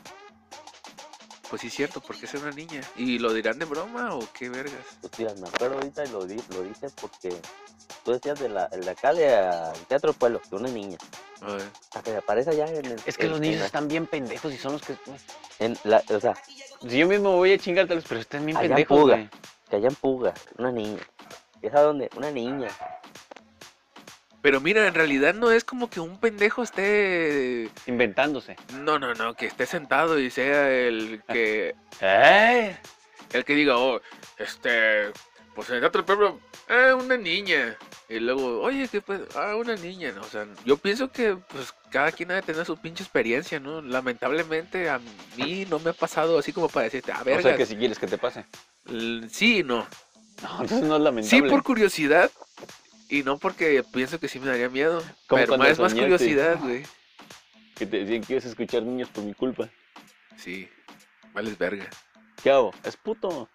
[1.50, 2.82] pues sí es cierto, porque es una niña.
[2.96, 4.86] ¿Y lo dirán de broma o qué vergas?
[5.02, 7.30] Pues mira, me acuerdo ahorita y lo, di, lo dices porque
[8.04, 10.98] tú decías de, la, el de acá de ah, Teatro del Pueblo, de una niña.
[11.42, 13.02] A ver, A que aparece allá en el...
[13.06, 14.96] Es que en- los en niños la- están bien pendejos y son los que.
[15.60, 16.36] en la- o sea,
[16.88, 19.16] Si yo mismo voy a chingártelos, pero están bien Allá en pendejos, Puga.
[19.16, 19.30] güey.
[19.70, 21.02] que allá en Puga, una niña.
[21.62, 22.10] ¿Y esa dónde?
[22.16, 22.70] Una niña.
[24.46, 27.68] Pero mira, en realidad no es como que un pendejo esté...
[27.88, 28.56] Inventándose.
[28.80, 31.74] No, no, no, que esté sentado y sea el que...
[32.00, 32.78] ¡Eh!
[33.34, 34.00] El que diga, oh,
[34.38, 35.10] este...
[35.56, 37.76] Pues en el Teatro del Pueblo, ah, una niña.
[38.08, 39.22] Y luego, oye, ¿qué pues?
[39.36, 40.22] Ah, una niña, ¿no?
[40.22, 43.82] O sea, yo pienso que pues cada quien ha de tener su pinche experiencia, ¿no?
[43.82, 45.00] Lamentablemente a
[45.38, 47.78] mí no me ha pasado así como para decirte, a ver, O sea que si
[47.78, 48.46] quieres que te pase.
[49.32, 49.88] sí no.
[50.44, 51.50] No, entonces no es Sí lamentable.
[51.50, 52.30] por curiosidad
[53.10, 55.04] y no porque pienso que sí me daría miedo.
[55.28, 56.84] Como Pero más, más curiosidad, güey.
[57.76, 59.70] Que te decían que ibas a escuchar niños por mi culpa.
[60.38, 60.70] Sí,
[61.34, 61.88] vales verga.
[62.42, 62.74] ¿Qué hago?
[62.84, 63.50] Es puto.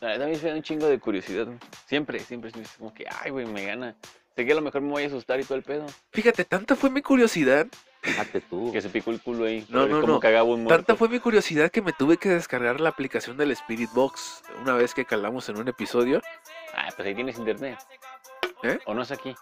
[0.00, 1.46] A mí también me da un chingo de curiosidad.
[1.46, 1.58] güey.
[1.86, 3.96] Siempre, siempre es como que, ay, güey, me gana.
[4.34, 5.86] Sé que a lo mejor me voy a asustar y todo el pedo.
[6.10, 7.66] Fíjate, tanta fue mi curiosidad,
[8.02, 8.70] Fíjate tú.
[8.72, 9.64] Que se picó el culo ahí.
[9.68, 10.20] No, no, no.
[10.20, 13.90] cagaba un tanta fue mi curiosidad que me tuve que descargar la aplicación del Spirit
[13.92, 16.20] Box una vez que calamos en un episodio.
[16.74, 17.78] Ah, pues ahí tienes internet.
[18.62, 18.78] ¿Eh?
[18.86, 19.34] ¿O no es aquí?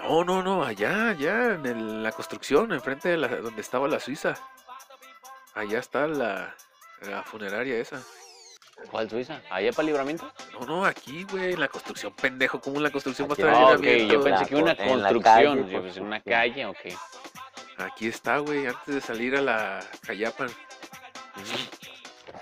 [0.00, 3.98] No, no, no, allá, allá, en el- la construcción, enfrente de la, donde estaba la
[4.00, 4.34] Suiza.
[5.54, 6.54] Allá está la,
[7.02, 8.02] la funeraria esa.
[8.90, 9.40] ¿Cuál Suiza?
[9.50, 10.30] ¿Allá para libramiento?
[10.52, 12.60] No, no, aquí, güey, en la construcción, pendejo.
[12.60, 14.76] ¿Cómo en la construcción va a Aquí estar no, el yo pensé La que una
[14.76, 15.22] co- en construcción.
[15.22, 16.20] calle, yo pensé en una construcción.
[16.22, 16.78] calle, ok.
[17.78, 20.48] Aquí está, güey, antes de salir a la Cayapan.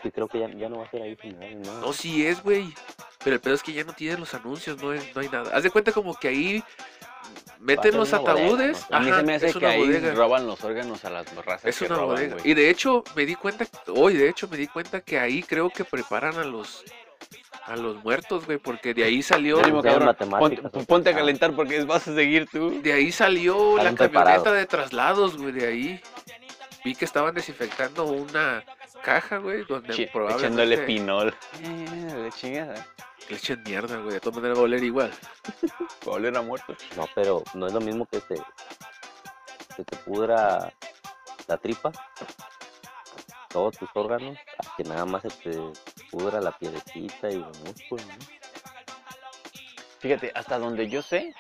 [0.03, 1.17] Sí, creo que ya, ya no va a ser ahí
[1.65, 1.81] ¿no?
[1.81, 2.75] No, sí es, güey.
[3.25, 5.51] Pero el pedo es que ya no tienen los anuncios, no, es- no hay nada.
[5.57, 6.63] Haz de cuenta como que ahí
[7.59, 8.87] meten los bodega, ataúdes.
[8.91, 8.97] ¿no?
[8.97, 10.15] A mí ajá, se me hace es que ahí bodega.
[10.15, 12.35] roban los órganos a las razas Es que una roban, bodega.
[12.35, 12.51] güey.
[12.51, 15.71] Y de hecho, me di cuenta, hoy de hecho me di cuenta que ahí creo
[15.71, 16.85] que preparan a los
[17.67, 20.05] a los muertos, güey, porque de ahí salió cabrón.
[20.05, 22.83] matemáticas, Ponte, ponte a calentar porque vas a seguir tú.
[22.83, 24.53] de ahí salió la camioneta preparados.
[24.53, 26.01] de traslados, güey, de ahí.
[26.85, 28.63] Vi que estaban desinfectando una
[29.03, 31.35] caja, güey, donde Chi- probablemente Echándole pinol.
[31.61, 32.87] Eh, la chingada.
[33.29, 35.13] le echen mierda, güey, de todas maneras va a oler igual.
[36.07, 36.75] Va a oler a muerto.
[36.97, 38.35] No, pero no es lo mismo que te,
[39.77, 40.73] que te pudra
[41.47, 41.91] la tripa,
[43.49, 45.59] todos tus órganos, a que nada más se te
[46.11, 48.15] pudra la pielecita y los músculos, ¿no?
[50.01, 51.35] Fíjate, hasta donde yo sé,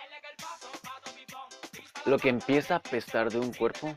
[2.06, 3.92] lo que empieza a apestar de un cuerpo,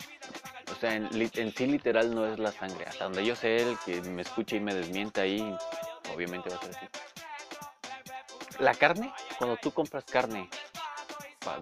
[0.77, 2.85] sea, en, en sí literal no es la sangre.
[2.85, 5.55] Hasta donde yo sé, el que me escuche y me desmienta ahí,
[6.13, 6.85] obviamente va a ser así.
[8.59, 10.49] La carne, cuando tú compras carne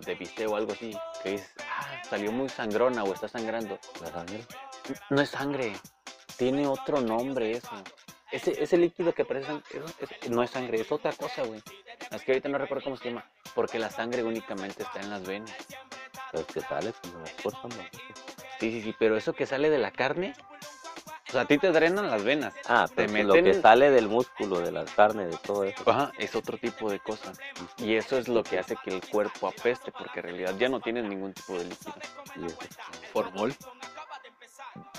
[0.06, 4.08] de bistec o algo así, que dices, ah, salió muy sangrona o está sangrando, La
[4.12, 4.44] sangre.
[5.10, 5.74] no es sangre,
[6.38, 7.70] tiene otro nombre eso.
[8.32, 11.62] Ese, ese líquido que parece sang- eso es- no es sangre, es otra cosa, güey.
[12.12, 15.24] Es que ahorita no recuerdo cómo se llama, porque la sangre únicamente está en las
[15.24, 15.56] venas.
[16.32, 18.25] Pero que sale las fuerzas, ¿no?
[18.60, 20.34] Sí, sí, sí, pero eso que sale de la carne,
[21.28, 22.54] o sea, a ti te drenan las venas.
[22.68, 25.84] Ah, Te pues lo que meten- sale del músculo, de la carne, de todo eso.
[25.90, 27.34] Ajá, es otro tipo de cosa.
[27.78, 30.80] Y eso es lo que hace que el cuerpo apeste, porque en realidad ya no
[30.80, 31.96] tienes ningún tipo de líquido.
[32.38, 32.58] y eso.
[33.12, 33.54] Formol.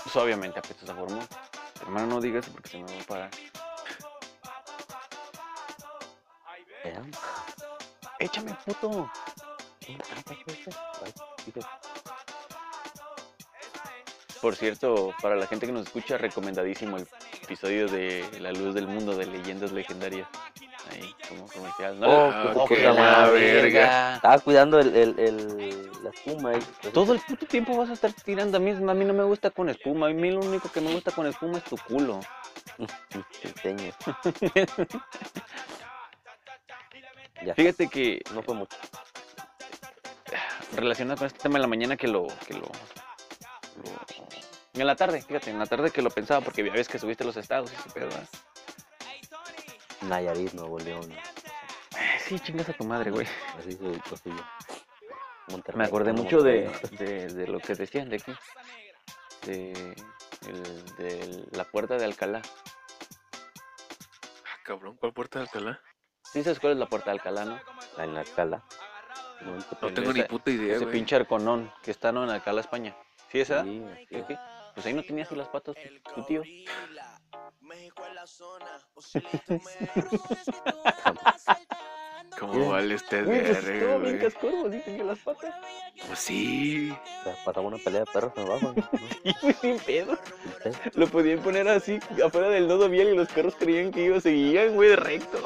[0.03, 1.23] Pues obviamente apestas a formol.
[1.81, 3.29] Hermano, no digas eso porque se me va a parar.
[6.83, 7.01] Era-
[8.19, 9.09] Échame, puto.
[9.85, 9.97] Pues,
[11.05, 11.13] ay,
[11.45, 11.59] dije,
[14.41, 17.07] Por cierto, para la gente que nos escucha, recomendadísimo el
[17.43, 20.27] episodio de La Luz del Mundo de Leyendas Legendarias.
[20.91, 21.99] Ahí, como comercial.
[21.99, 22.07] ¿no?
[22.07, 23.31] Oh, pues, qué la verga.
[23.31, 24.15] verga.
[24.15, 28.11] Estaba cuidando el, el, el- la espuma pues, Todo el puto tiempo vas a estar
[28.13, 28.71] tirando a mí.
[28.71, 30.07] A mí no me gusta con espuma.
[30.07, 32.19] A mí lo único que me gusta con espuma es tu culo.
[33.41, 33.91] te enseño.
[37.45, 38.77] Ya, Fíjate que no fue mucho.
[40.73, 44.06] relacionado con este tema en la mañana que lo, que lo, lo-
[44.79, 47.23] En la tarde, fíjate, en la tarde que lo pensaba porque ya ves que subiste
[47.23, 48.07] los estados y ese pedo.
[48.09, 48.27] ¿verdad?
[50.01, 51.11] Nayarit, Nuevo León.
[52.19, 53.27] sí, chingas a tu madre, güey.
[53.57, 54.43] Así se ubicó suyo.
[55.49, 58.33] Monterrey, Me acordé mucho de, de, de lo que decían de aquí.
[59.45, 59.71] De,
[60.47, 62.41] el- de la puerta de Alcalá.
[64.45, 65.81] Ah, cabrón, ¿cuál puerta de Alcalá?
[66.21, 67.59] ¿Sí sabes cuál es la puerta de Alcalá, no?
[67.97, 68.63] Ah, En la escala.
[69.41, 70.93] No, No tengo ni puta idea, Ese güey.
[70.97, 72.23] pinche arconón que está ¿no?
[72.23, 72.95] en Alcalá, España.
[73.31, 73.63] ¿Sí esa?
[73.63, 74.25] Sí, así ¿Qué, es.
[74.25, 74.37] qué?
[74.77, 75.75] Pues ahí no tenía así las patas
[76.13, 76.43] tu, tío.
[82.39, 84.19] ¿Cómo vale este Güey, pues verga, bien güey?
[84.19, 85.55] cascorbo, sí tenía las patas.
[86.05, 86.91] Pues sí.
[86.91, 88.75] O sea, pasaba una pelea de perros abajo.
[89.23, 90.15] Y güey, sin pedo.
[90.93, 94.75] Lo podían poner así afuera del nodo vial y los perros creían que iba, seguían,
[94.75, 95.39] güey, de recto.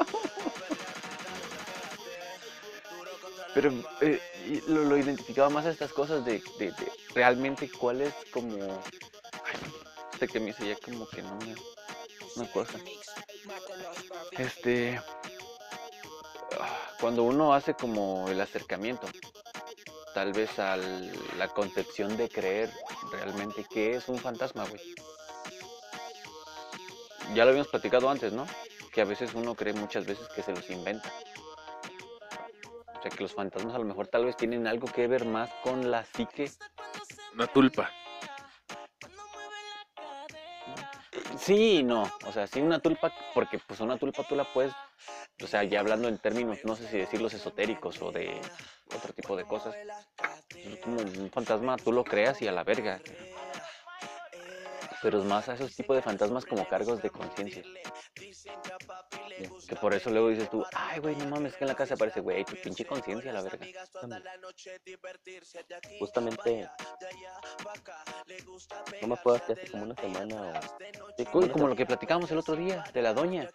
[3.54, 4.20] Pero eh,
[4.68, 8.82] lo, lo identificaba más a estas cosas de, de- de realmente cuál es como...
[9.54, 9.72] Ay,
[10.12, 11.54] este que me hice ya como que no me...
[12.36, 12.78] Una cosa.
[14.32, 15.00] Este...
[16.58, 19.06] ah, Cuando uno hace como el acercamiento,
[20.14, 22.70] tal vez a la concepción de creer
[23.10, 24.80] realmente que es un fantasma, güey.
[27.34, 28.46] Ya lo habíamos platicado antes, ¿no?
[28.92, 31.12] Que a veces uno cree muchas veces que se los inventa.
[32.98, 35.50] O sea, que los fantasmas a lo mejor tal vez tienen algo que ver más
[35.62, 36.50] con la psique.
[37.34, 37.90] Una tulpa.
[41.42, 42.04] Sí, no.
[42.26, 44.72] O sea, sí una tulpa, porque pues una tulpa tú la puedes,
[45.42, 48.40] o sea, ya hablando en términos, no sé si decirlos esotéricos o de
[48.94, 49.74] otro tipo de cosas.
[50.54, 53.00] Es Como un fantasma tú lo creas y a la verga.
[55.02, 57.64] Pero es más a esos tipos de fantasmas como cargos de conciencia.
[59.68, 62.20] Que por eso luego dices tú, ay, güey, no mames, que en la casa aparece,
[62.20, 63.66] güey, tu pinche conciencia a la verga.
[65.98, 66.68] Justamente.
[69.00, 70.60] No me acuerdo si hace como una semana o.
[71.16, 73.48] Sí, como lo que platicábamos el otro día de la doña,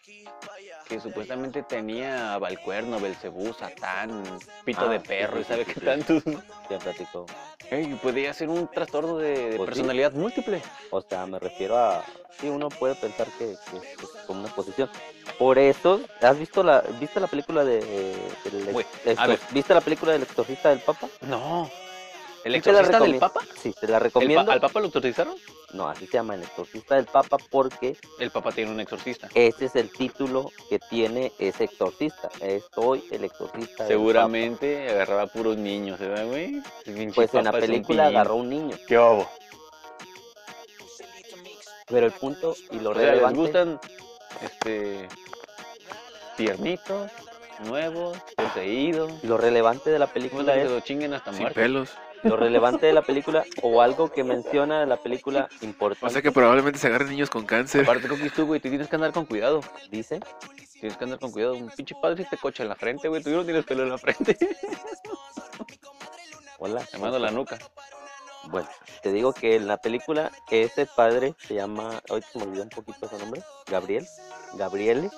[0.88, 4.24] que supuestamente tenía a Balcuerno, Belcebú, Satán,
[4.66, 5.86] pito Ah, de sí, perro sí, y sabe sí, qué sí.
[5.86, 6.24] tantos.
[6.68, 7.26] que platicó.
[7.70, 9.66] Ey, podría ser un trastorno de, de Pues sí.
[9.66, 10.62] personalidad múltiple.
[10.92, 12.04] O sea, me refiero a.
[12.40, 13.98] Sí, uno puede pensar que, que es
[14.28, 14.90] como una posición.
[15.40, 15.77] Por eso,
[16.22, 18.16] ¿has visto la, ¿viste la película de.
[19.18, 19.40] a ver.
[19.52, 21.08] ¿Viste la película del exorcista del Papa?
[21.22, 21.70] No.
[22.44, 23.42] ¿El Sí te la exorcista del Papa?
[23.62, 24.52] Sí, te la ¿El pa- recomiendo.
[24.52, 25.36] ¿Al Papa lo exorcizaron?
[25.74, 29.28] No, así se llama el exorcista del Papa porque El Papa tiene un exorcista.
[29.34, 32.30] ese es el título que tiene ese exorcista.
[32.74, 36.62] Soy el exorcista del Seguramente agarraba puros niños, ¿verdad, güey?
[36.62, 37.12] Papa.
[37.16, 38.78] Pues en la Papa película agarró un niño.
[38.88, 39.28] ¿Qué hago?
[41.88, 43.40] Pero el punto y lo O sea, les relevante.
[43.40, 43.80] gustan,
[44.42, 45.08] este,
[46.38, 47.12] tiernitos,
[47.66, 49.12] nuevos, poseídos.
[49.24, 51.90] Lo relevante de la ¿Cómo película que lo chinguen hasta Sin pelos.
[52.24, 56.06] lo relevante de la película o algo que menciona de la película importante.
[56.06, 57.82] O sea que probablemente se agarren niños con cáncer.
[57.82, 59.62] Aparte, Coquis, tú, güey, tú tienes que andar con cuidado.
[59.92, 60.20] dice
[60.80, 61.56] Tienes que andar con cuidado.
[61.56, 63.24] Un pinche padre si te cocha en la frente, güey.
[63.24, 64.38] Tú no tienes pelo en la frente.
[66.60, 66.82] Hola.
[66.92, 67.58] Te mando la nuca.
[68.50, 68.68] Bueno,
[69.02, 72.70] te digo que en la película ese padre se llama, hoy se me olvidó un
[72.70, 74.08] poquito su nombre, Gabriel.
[74.54, 75.10] Gabriele.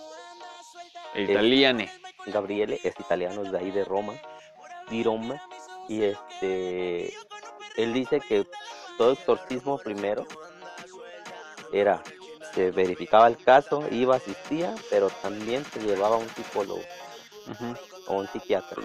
[1.15, 1.89] Italiane.
[2.28, 4.13] Gabriele es italiano, es de ahí de Roma,
[4.89, 5.41] di Roma.
[5.88, 7.12] Y este,
[7.78, 8.45] él dice que
[8.98, 10.28] todo exorcismo primero
[11.72, 12.02] era,
[12.54, 16.82] se verificaba el caso, iba, asistía, pero también se llevaba a un psicólogo
[18.08, 18.82] o un psiquiatra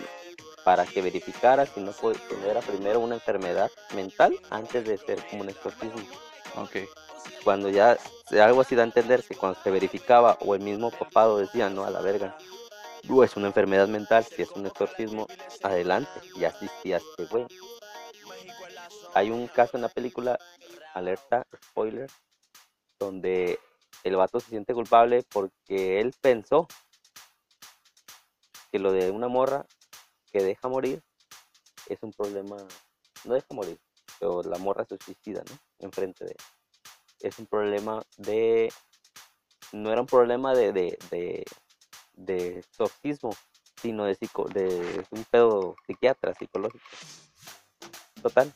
[0.65, 4.97] para que verificara si no, puede- si no era primero una enfermedad mental antes de
[4.97, 6.01] ser como un exorcismo.
[6.57, 6.77] Ok.
[7.43, 7.99] Cuando ya
[8.43, 11.85] algo así da a entender que cuando se verificaba o el mismo papado decía, no,
[11.85, 12.37] a la verga,
[13.09, 15.27] o es una enfermedad mental, si es un exorcismo,
[15.63, 17.47] adelante, y asistía este güey.
[19.15, 20.39] Hay un caso en la película,
[20.95, 22.11] alerta, spoiler,
[22.99, 23.59] donde
[24.03, 26.67] el vato se siente culpable porque él pensó
[28.73, 29.67] que lo de una morra
[30.33, 31.03] que deja morir
[31.89, 32.57] es un problema,
[33.25, 33.79] no deja morir,
[34.19, 35.57] pero la morra se suicida, ¿no?
[35.79, 36.64] Enfrente de él.
[37.25, 38.71] Es un problema de,
[39.73, 41.45] no era un problema de, de, de,
[42.13, 42.65] de
[43.81, 46.85] sino de, psico, de un pedo psiquiatra, psicológico.
[48.21, 48.53] Total,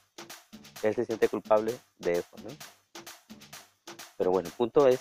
[0.83, 2.51] él se siente culpable de eso, ¿no?
[4.19, 5.01] Pero bueno, el punto es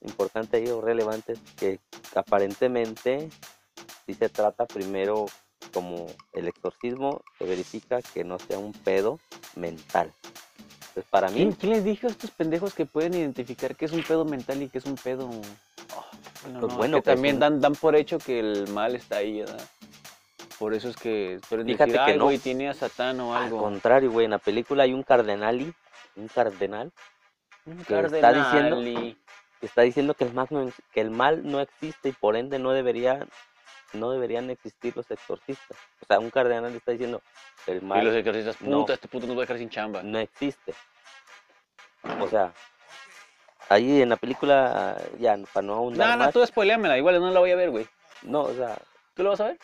[0.00, 1.80] importante y relevante es que
[2.14, 3.28] aparentemente
[4.06, 5.26] si se trata primero
[5.74, 9.18] como el exorcismo, se verifica que no sea un pedo
[9.56, 10.10] mental.
[10.94, 13.92] Entonces para mí, ¿Quién, quién les dijo a estos pendejos que pueden identificar que es
[13.92, 15.26] un pedo mental y que es un pedo...
[15.28, 16.04] Oh,
[16.44, 18.38] bueno, Pues no, bueno, es que que es también un- dan, dan por hecho que
[18.38, 19.60] el mal está ahí, ¿verdad?
[20.56, 22.24] Por eso es que Fíjate decir, que ay, no.
[22.26, 23.58] güey, tiene a Satán o al algo.
[23.58, 25.74] contrario, güey, en la película hay un cardenali,
[26.14, 26.92] un cardenal,
[27.66, 28.76] Un que está diciendo-
[29.60, 32.60] que está diciendo que el, mal no, que el mal no existe y por ende
[32.60, 33.26] no debería
[33.94, 35.76] no deberían existir los exorcistas.
[36.02, 37.22] O sea, un cardenal le está diciendo,
[37.66, 38.80] el Y los mal exorcistas, no.
[38.80, 40.02] puta, este puto nos va a dejar sin chamba.
[40.02, 40.74] no existe.
[42.20, 42.52] O sea,
[43.68, 47.30] ahí en la película, ya, para no ahondar No, no, más, tú spoileamela, igual no
[47.30, 47.86] la voy a ver, güey.
[48.22, 48.76] no, o sea,
[49.14, 49.58] ¿Tú lo vas a ver?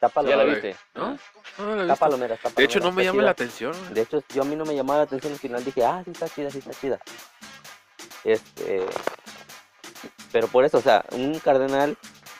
[0.00, 0.76] está Ya la viste.
[0.94, 1.18] ¿No?
[1.58, 3.72] No, no la Está palomera, está De hecho, no me llama la atención.
[3.78, 3.94] güey.
[3.94, 6.10] De hecho, yo a mí no me llamaba la atención al final, dije, ah, sí
[6.12, 6.98] está chida, sí está chida.
[8.24, 8.86] Este,
[10.32, 11.96] pero por eso, o sea, un cardenal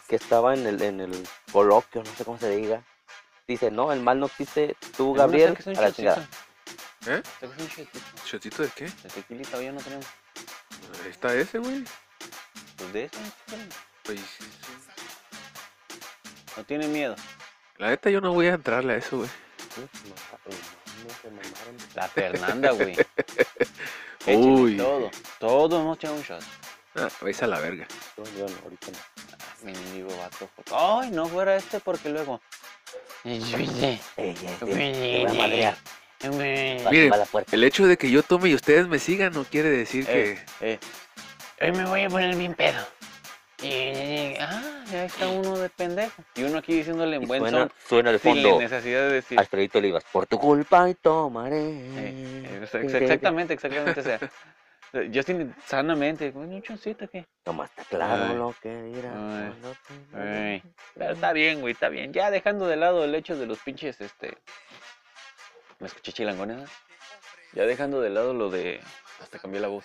[0.09, 2.83] que estaba en el, en el coloquio, no sé cómo se diga,
[3.47, 6.29] dice, no, el mal no existe, tú, Gabriel, a la chingada.
[7.07, 7.23] ¿Eh?
[7.43, 7.89] Un.
[8.25, 8.85] ¿Chotito de qué?
[8.87, 10.07] De tequilita ya no tenemos.
[11.05, 11.85] Ahí está ese, güey.
[12.77, 13.63] Pues de eso, chico,
[14.05, 14.21] Pues,
[16.57, 17.15] no tiene miedo.
[17.77, 19.31] la neta, yo no voy a entrarle a eso, güey.
[21.95, 22.97] La Fernanda, güey.
[24.27, 24.77] Uy.
[24.77, 25.11] todo.
[25.39, 26.43] Todo hemos echado un shot.
[26.97, 27.87] Ah, vais a la verga.
[28.17, 29.18] Yo no, ahorita no.
[29.63, 30.49] Mendigo vato.
[30.73, 32.41] Ay, no fuera este porque luego.
[33.25, 33.99] Miren.
[37.53, 40.73] El hecho de que yo tome y ustedes me sigan no quiere decir Eh, que...
[40.75, 40.79] eh,
[41.61, 42.81] hoy me voy a poner bien pedo.
[43.61, 46.23] Y, ah, ya está uno de pendejo.
[46.37, 47.73] Y uno aquí diciéndole en buen suena, son.
[47.89, 49.39] suena de Sin fondo, necesidad de decir.
[49.39, 51.57] Alfredito Olivas, por tu culpa y tomaré.
[51.61, 54.01] Eh, ex- ex- exactamente, exactamente.
[54.01, 54.21] O sea,
[54.93, 56.31] eh, yo estoy sanamente.
[56.31, 57.27] "Bueno, Un choncito que.
[57.45, 58.93] Está claro lo que
[60.15, 60.63] Ay,
[60.95, 62.13] pero está bien, güey, está bien.
[62.13, 64.37] Ya dejando de lado el hecho de los pinches, este.
[65.79, 66.69] ¿Me escuché chilangones?
[67.53, 68.81] Ya dejando de lado lo de.
[69.21, 69.85] Hasta cambié la voz.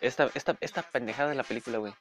[0.00, 1.94] Esta, esta, esta pendejada de la película, güey.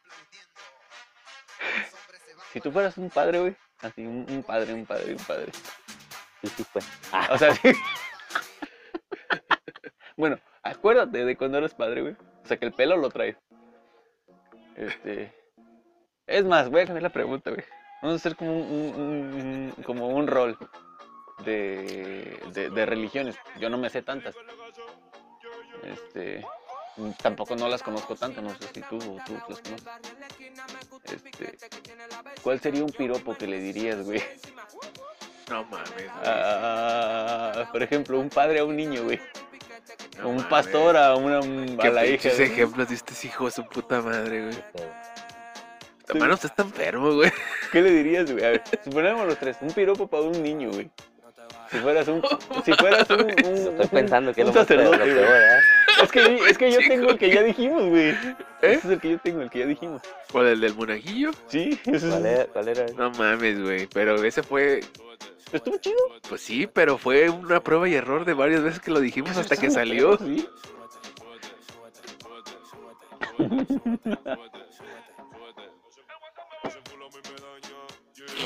[2.51, 3.55] Si tú fueras un padre, güey.
[3.81, 5.51] Así, un, un padre, un padre, un padre.
[6.41, 6.81] Sí, sí fue.
[7.29, 7.71] O sea, sí.
[10.17, 12.13] bueno, acuérdate de cuando eres padre, güey.
[12.43, 13.37] O sea, que el pelo lo traes.
[14.75, 15.33] Este.
[16.27, 17.63] Es más, voy a cambiar la pregunta, güey.
[18.01, 20.57] Vamos a hacer como un, un- un- un- como un rol
[21.45, 23.35] de, de, de religiones.
[23.59, 24.35] Yo no me sé tantas.
[25.83, 26.45] Este.
[27.21, 29.85] Tampoco no las conozco tanto, no sé si tú o tú las conoces.
[31.03, 31.57] Este.
[32.41, 34.21] ¿Cuál sería un piropo que le dirías, güey?
[35.49, 35.93] No mames.
[35.93, 36.07] güey.
[36.23, 39.19] a- por ejemplo, un padre a un niño, güey.
[40.19, 40.49] No un mames.
[40.49, 41.39] pastor a una
[41.81, 42.29] Qué a la hija.
[42.29, 42.43] güey.
[42.43, 44.55] ejemplos diste, hijo de su puta madre, güey.
[46.07, 47.31] Hermano, usted está enfermo, güey.
[47.71, 48.43] ¿Qué le dirías, güey?
[48.45, 50.89] A ver, suponemos los tres, un piropo para un niño, güey.
[51.71, 52.21] Si fueras un,
[52.63, 55.13] si fueras un, un- Estoy un- pensando que es un lo sacerdote, güey.
[55.15, 55.59] peor, ¿verdad?
[56.03, 58.09] Es que, es que yo tengo el que ya dijimos, güey.
[58.09, 58.35] ¿Eh?
[58.61, 60.01] Ese es el que yo tengo, el que ya dijimos.
[60.31, 61.31] ¿Cuál, el del monaguillo?
[61.47, 62.45] Sí, ese ¿Cuál era?
[62.45, 62.85] ¿Cuál era?
[62.95, 63.87] No mames, güey.
[63.87, 64.81] Pero ese fue...
[65.51, 65.97] estuvo chido.
[66.27, 69.57] Pues sí, pero fue una prueba y error de varias veces que lo dijimos hasta
[69.57, 70.17] que salió.
[70.17, 70.47] Sí.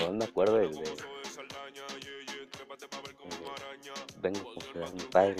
[0.05, 0.69] No me acuerdo de.
[4.21, 4.51] Vengo
[4.85, 5.35] a mi padre.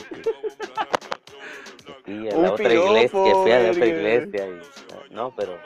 [2.05, 3.23] Fui a Un la otra piropo, iglesia.
[3.23, 4.47] Que fui a la otra iglesia.
[4.47, 5.59] Y, no, pero.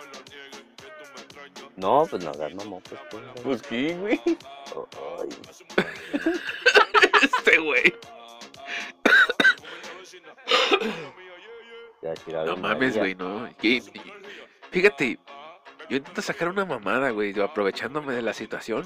[1.75, 3.01] No, pues no, no, no, pues.
[3.09, 4.21] pues, Pues qué, güey.
[7.23, 7.93] Este güey.
[12.45, 13.47] No mames, güey, no.
[13.61, 13.83] Y- y-
[14.71, 15.19] fíjate,
[15.89, 18.85] yo intento sacar una mamada, güey, yo aprovechándome de la situación.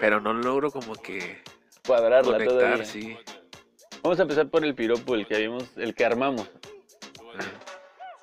[0.00, 1.40] Pero no logro como que
[1.86, 2.84] Cuadrarla conectar, todavía.
[2.84, 3.16] sí.
[4.02, 6.50] Vamos a empezar por el piropo, el que habíamos, el que armamos.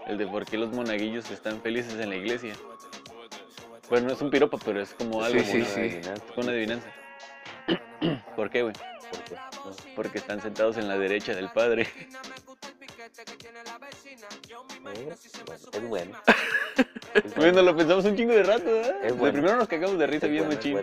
[0.07, 2.53] El de por qué los monaguillos están felices en la iglesia.
[3.89, 5.39] Bueno, no es un piropo, pero es como algo.
[5.39, 5.65] Sí, sí, ¿no?
[5.65, 5.79] sí.
[5.79, 6.87] Adivinanza, Es una adivinanza.
[8.35, 8.73] ¿Por qué, güey?
[8.73, 9.35] ¿por qué?
[9.35, 11.87] No, Porque están sentados en la derecha del padre.
[14.81, 15.13] bueno,
[15.73, 16.17] es bueno.
[17.35, 18.95] Bueno, lo pensamos un chingo de rato, ¿eh?
[19.01, 19.33] Es De bueno.
[19.33, 20.79] primero nos cagamos de risa es bien bueno, machín.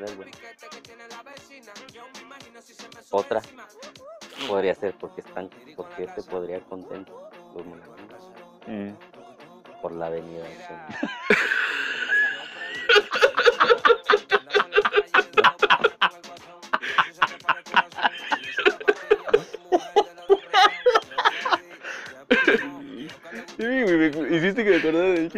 [3.11, 3.41] Otra
[4.49, 7.97] podría ser porque están, porque este podría contento monaguillos
[8.67, 8.91] Mm.
[9.81, 10.45] por la avenida.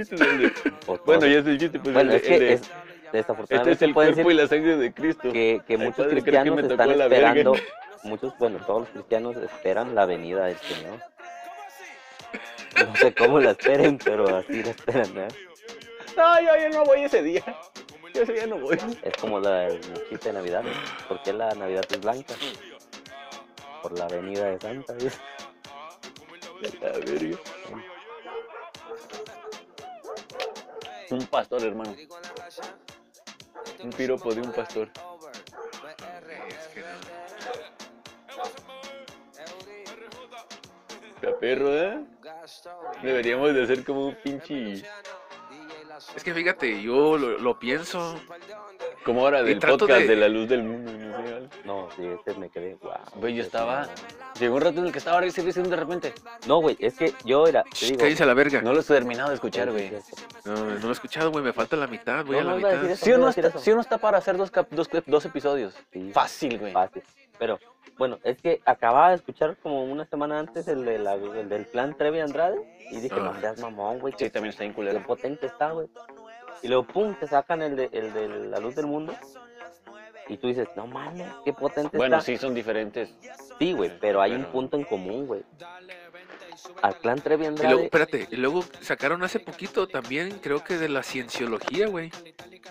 [0.09, 0.25] chiste.
[0.27, 0.53] del de-
[1.05, 1.95] Bueno, ya es el chiste, pues.
[1.95, 4.47] Bueno, el es el que de, es, Este desafortunadamente es el pueden cuerpo y la
[4.47, 5.33] sangre de Cristo.
[5.33, 7.05] que, que muchos padre, que cristianos tocó están verga.
[7.05, 7.55] esperando,
[8.05, 11.01] muchos, bueno, todos los cristianos esperan la venida del Señor.
[12.87, 15.29] No sé cómo la esperen, pero así la esperan, ¿eh?
[16.17, 17.43] No, yo, yo no voy ese día.
[18.15, 18.77] Yo ese día no voy.
[19.03, 20.63] Es como la, el chiste de Navidad.
[20.63, 20.71] ¿no?
[21.09, 22.35] ¿Por qué la Navidad es blanca?
[23.83, 24.93] Por la venida de Santa.
[24.95, 25.19] ¿ves?
[26.81, 27.39] La verga.
[31.11, 31.95] Un pastor, hermano.
[33.83, 34.91] Un piropo de un pastor.
[36.49, 36.87] Es que no.
[41.17, 42.01] Está perro, ¿eh?
[43.03, 44.83] Deberíamos de hacer como un pinche...
[46.15, 48.15] Es que fíjate, yo lo, lo pienso.
[49.05, 50.17] Como ahora del podcast de- de...
[50.17, 50.93] la luz del mundo.
[51.65, 52.99] No sí, este me quedé, guau.
[53.17, 53.87] Güey, yo estaba...
[54.39, 56.13] Llegó un rato en el que estaba risa y risa de repente.
[56.47, 58.23] No, güey, es que yo era, te digo.
[58.23, 58.63] A la verga.
[58.63, 59.93] No lo he terminado de escuchar, güey.
[60.45, 61.45] No, no lo he escuchado, güey.
[61.45, 62.25] Me falta la mitad.
[62.25, 62.91] Voy No, a la no iba a mitad.
[62.91, 63.05] eso.
[63.05, 63.65] ¿Sí o, no iba a decir está, eso.
[63.65, 65.75] sí o no está para hacer dos, cap- dos, dos episodios?
[65.93, 66.11] Sí.
[66.13, 66.73] Fácil, güey.
[66.73, 67.03] Fácil.
[67.39, 67.59] Pero,
[67.97, 71.67] bueno, es que acababa de escuchar como una semana antes el, de la- el del
[71.67, 72.57] plan Trevi Andrade
[72.91, 73.33] y dije, Ah.
[73.35, 75.05] no seas mamón, güey, Sí, que también está bien qué culero.
[75.07, 75.89] potente está, güey.
[76.63, 79.15] Y luego, pum, te sacan el de, el de la luz del mundo.
[80.29, 82.27] Y tú dices, no mames, qué potente Bueno, está.
[82.27, 83.11] sí, son diferentes.
[83.59, 85.43] Sí, güey, pero hay un punto en común, güey.
[86.83, 90.89] Al clan Trevi Y luego, espérate, y luego sacaron hace poquito también, creo que de
[90.89, 92.11] la cienciología, güey.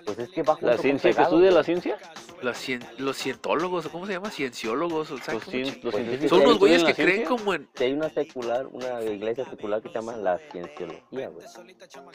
[0.06, 1.98] Pues es que junto ¿La ciencia que estudia la ciencia?
[2.42, 4.30] La cien- los cientólogos, ¿o ¿cómo se llama?
[4.30, 5.10] Cienciólogos.
[5.12, 7.28] O sea, Los, ¿cómo cien- los Pues científicos Son unos güeyes que creen ciencia.
[7.30, 7.68] como en...
[7.80, 11.46] Hay una secular, una iglesia secular que se llama la cienciología, güey.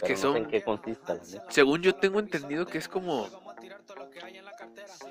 [0.04, 0.64] Que no son- sé en qué.
[1.48, 3.22] Según yo tengo entendido que es como...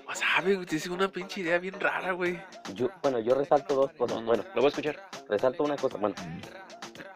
[0.07, 2.39] O sabe, güey, es una pinche idea bien rara, güey.
[2.73, 4.15] Yo, bueno, yo resalto dos cosas.
[4.15, 5.09] No, no, Bueno, lo voy a escuchar.
[5.29, 6.15] resalto una cosa, bueno,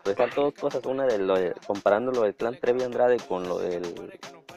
[0.04, 0.86] resalto dos cosas.
[0.86, 3.84] Una de lo de, comparando lo del clan Trevi Andrade con lo del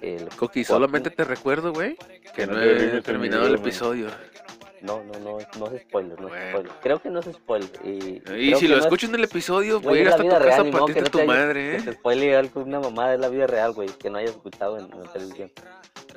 [0.03, 1.97] el Coqui, solamente te recuerdo, güey,
[2.35, 4.09] que no he terminado el episodio.
[4.83, 6.73] No, no, no, no es spoiler, no es spoiler.
[6.83, 7.71] Creo que no es spoiler.
[7.85, 10.23] Y, Y si que lo no es- escucho en el episodio, güey, voy a hasta
[10.23, 11.83] tu casa real, a que no tu te haya- madre, Que ¿eh?
[11.83, 14.93] te spoile algo, una mamada de la vida real, güey, que no hayas escuchado en,
[14.93, 15.51] en la televisión.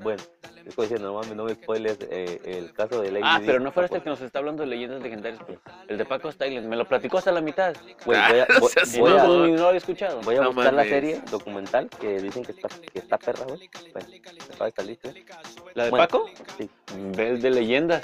[0.03, 0.21] Bueno,
[0.65, 3.45] estoy diciendo, no mames, no me spoiles eh, el caso de Lady Ah, Di.
[3.45, 5.41] pero no fuera este que nos está hablando de leyendas legendarias.
[5.45, 5.59] pues.
[5.87, 6.63] El de Paco Styles.
[6.63, 7.75] Me lo platicó hasta la mitad.
[8.05, 10.21] Güey, voy a, Ah, voy- seas Y voy a- no, lo había escuchado.
[10.21, 13.69] Voy a No buscar la serie documental que dicen que está, que está perra, güey.
[13.93, 14.07] Bueno,
[14.75, 15.23] salir, ¿sí?
[15.75, 16.25] ¿La de Bueno, Paco?
[16.57, 16.69] Sí.
[17.15, 18.01] Ve el de leyendas.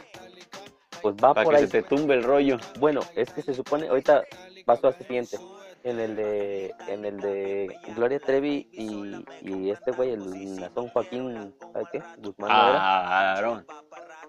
[1.01, 1.67] Pues va Para por que ahí.
[1.67, 2.57] se te tumbe el rollo.
[2.79, 4.23] Bueno, es que se supone, ahorita
[4.65, 5.37] paso al siguiente.
[5.83, 11.53] En el de, en el de Gloria Trevi y, y este güey, el Nazón Joaquín,
[11.71, 12.03] ¿sabes qué?
[12.17, 13.33] Guzmán era.
[13.35, 13.65] Aaron.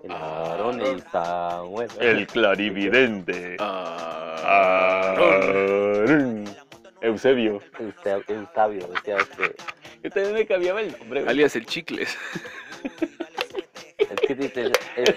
[0.04, 1.88] El Aarón, el Samuel.
[1.98, 3.56] El clarividente.
[3.58, 6.44] Ah, Aaron.
[7.00, 7.60] Eusebio.
[7.80, 9.54] El, sa- el sabio, decía este.
[10.04, 11.20] Yo también me cambiaba el nombre.
[11.22, 11.30] güey.
[11.32, 12.16] alias el chicles.
[14.96, 15.14] Es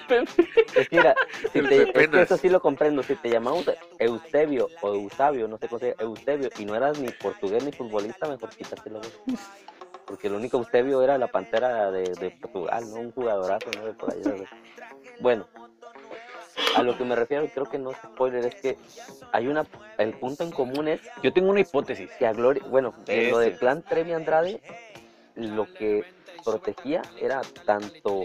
[0.76, 1.16] es, mira,
[1.52, 2.24] si El te- es que Pepenas.
[2.32, 3.04] eso sí lo comprendo.
[3.04, 3.66] Si te llamamos
[4.00, 7.72] Eusebio o Eusabio, no sé cómo se llama, Eusebio, y no eras ni portugués ni
[7.72, 9.38] futbolista, mejor quítatelo, güey.
[10.06, 12.96] Porque el único Eusebio era la pantera de, de Portugal, ¿no?
[13.00, 13.86] Un jugadorazo, ¿no?
[13.86, 14.34] De por allá.
[15.20, 15.48] Bueno,
[16.76, 18.78] a lo que me refiero, y creo que no es spoiler, es que
[19.32, 19.66] hay una.
[19.98, 22.10] El punto en común es Yo tengo una hipótesis.
[22.18, 24.62] que a Gloria, bueno, en lo del clan Trevi Andrade,
[25.36, 26.04] lo que
[26.44, 28.24] protegía era tanto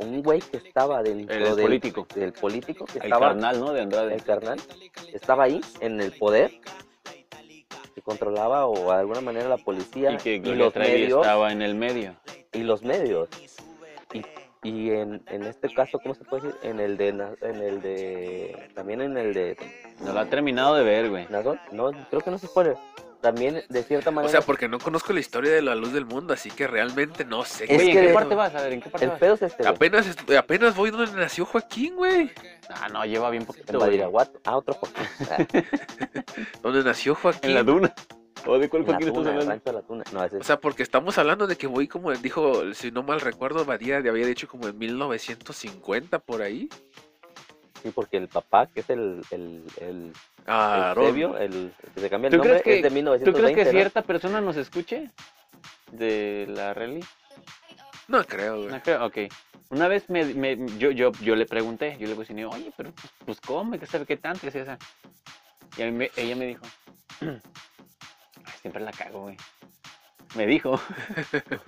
[0.00, 2.06] un güey que estaba dentro El del político.
[2.14, 3.72] del político que El estaba carnal, ¿no?
[3.72, 4.14] De Andrade.
[4.14, 4.58] el carnal
[5.12, 6.50] estaba ahí en el poder
[7.94, 11.62] que controlaba o de alguna manera la policía Y que y los medios estaba en
[11.62, 12.14] el medio.
[12.52, 13.28] y los medios
[14.12, 14.22] y,
[14.68, 18.70] y en, en este caso cómo se puede decir en el de en el de
[18.74, 19.56] también en el de
[20.04, 21.26] No lo ha terminado de ver, güey.
[21.72, 22.74] No creo que no se puede
[23.20, 26.06] también de cierta O manera sea, porque no conozco la historia de la luz del
[26.06, 27.64] mundo, así que realmente no sé.
[27.64, 28.54] Es qué Oye, ¿en que qué de- parte vas?
[28.54, 29.20] A ver, ¿en qué parte el vas?
[29.20, 32.30] pedo es este güey, Apenas, apenas voy donde nació Joaquín, güey.
[32.70, 33.80] Ah, no, lleva bien en poquito, güey.
[33.90, 35.46] Badiraguato ah otro Joaquín Ah,
[36.62, 37.50] Donde nació Joaquín.
[37.50, 37.94] En la duna.
[38.46, 39.50] ¿O de cuál en Joaquín estás hablando?
[39.50, 42.10] rancho de la tuna no ese O sea, porque estamos hablando de que voy como
[42.12, 46.68] dijo, si no mal recuerdo, Badía había dicho como en 1950 por ahí.
[47.82, 50.12] Sí porque el papá que es el el, el
[50.46, 53.42] Ah, el, el que se cambia el ¿Tú nombre, crees que- es de ¿Tú 1920.
[53.52, 53.78] crees que ¿no?
[53.78, 55.10] cierta persona nos escuche?
[55.92, 57.04] De la rally.
[58.08, 58.68] No creo, güey.
[58.70, 59.18] No creo, ok.
[59.70, 63.12] Una vez me, me- yo, yo, yo le pregunté, yo le cuestioné, oye, pero pues,
[63.24, 63.78] pues ¿cómo?
[63.78, 64.40] ¿Qué sabe qué tanto?
[64.40, 64.78] ¿Qué es esa?
[65.76, 66.64] Y a mí me- ella me dijo,
[67.20, 69.36] "Ay, siempre la cago, güey.
[70.34, 70.80] Me dijo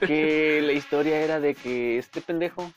[0.00, 2.70] que la historia era de que este pendejo,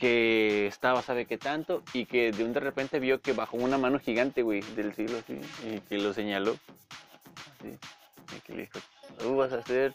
[0.00, 3.78] que estaba, sabe qué tanto, y que de un de repente vio que bajó una
[3.78, 5.38] mano gigante, güey, del cielo, así,
[5.68, 6.56] y que lo señaló.
[7.58, 7.76] Así,
[8.36, 8.78] y que le dijo,
[9.18, 9.92] tú vas a ser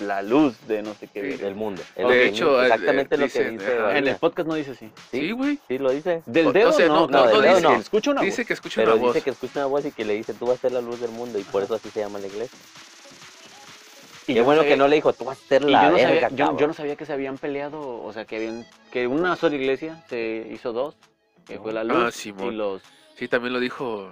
[0.00, 1.20] la luz de no sé qué.
[1.20, 1.44] Sí, verga".
[1.46, 1.82] del mundo.
[1.96, 3.78] De que- hecho, eh, exactamente lo que dice.
[3.78, 3.98] ajá.
[3.98, 4.90] En el podcast no dice así.
[5.10, 5.58] Sí, güey.
[5.68, 6.22] Sí, lo dice.
[6.26, 7.76] Del dedo o sea, no, no, no, no, del dedo dedo no.
[7.80, 8.46] Escucha una Dice voz.
[8.46, 9.14] que escucha Pero una voz.
[9.14, 11.00] dice que escucha una voz y que le dice, tú vas a ser la luz
[11.00, 12.58] del mundo, y por eso así se llama la iglesia.
[14.28, 15.84] Y Qué no bueno sabía- que no le dijo, tú vas a ser y la
[15.84, 16.68] yo no, verga, sabía, yo, yo cabrón".
[16.68, 20.48] no sabía que se habían peleado, o sea, que habían que una sola iglesia se
[20.50, 20.96] hizo dos,
[21.46, 22.56] que fue la luz Ah, y Simón.
[22.58, 22.82] los
[23.16, 24.10] Sí, también lo dijo.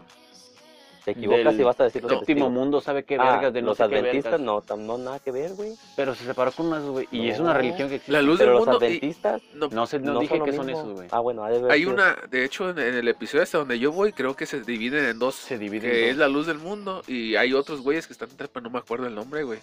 [1.04, 2.50] Te equivocas del y vas a decir los séptimo testigos.
[2.52, 5.52] mundo sabe qué Ah, vergas de no los sé adventistas no, no nada que ver,
[5.52, 5.74] güey.
[5.96, 7.06] Pero se separó con unas, güey.
[7.12, 7.58] Y es una No.
[7.58, 8.12] religión que existe.
[8.12, 8.82] La luz Pero del los mundo.
[8.82, 11.08] y- adventistas no, No sé, no, no, dije son lo que son esos, güey.
[11.10, 13.58] Ah, bueno, ha de haber hay sido- una, de hecho, en, en el episodio hasta
[13.58, 15.34] donde yo voy, creo que se dividen en dos.
[15.34, 16.20] Se dividen que en es dos.
[16.20, 17.02] la luz del mundo.
[17.06, 19.58] Y hay otros güeyes que están pero no me acuerdo el nombre, güey.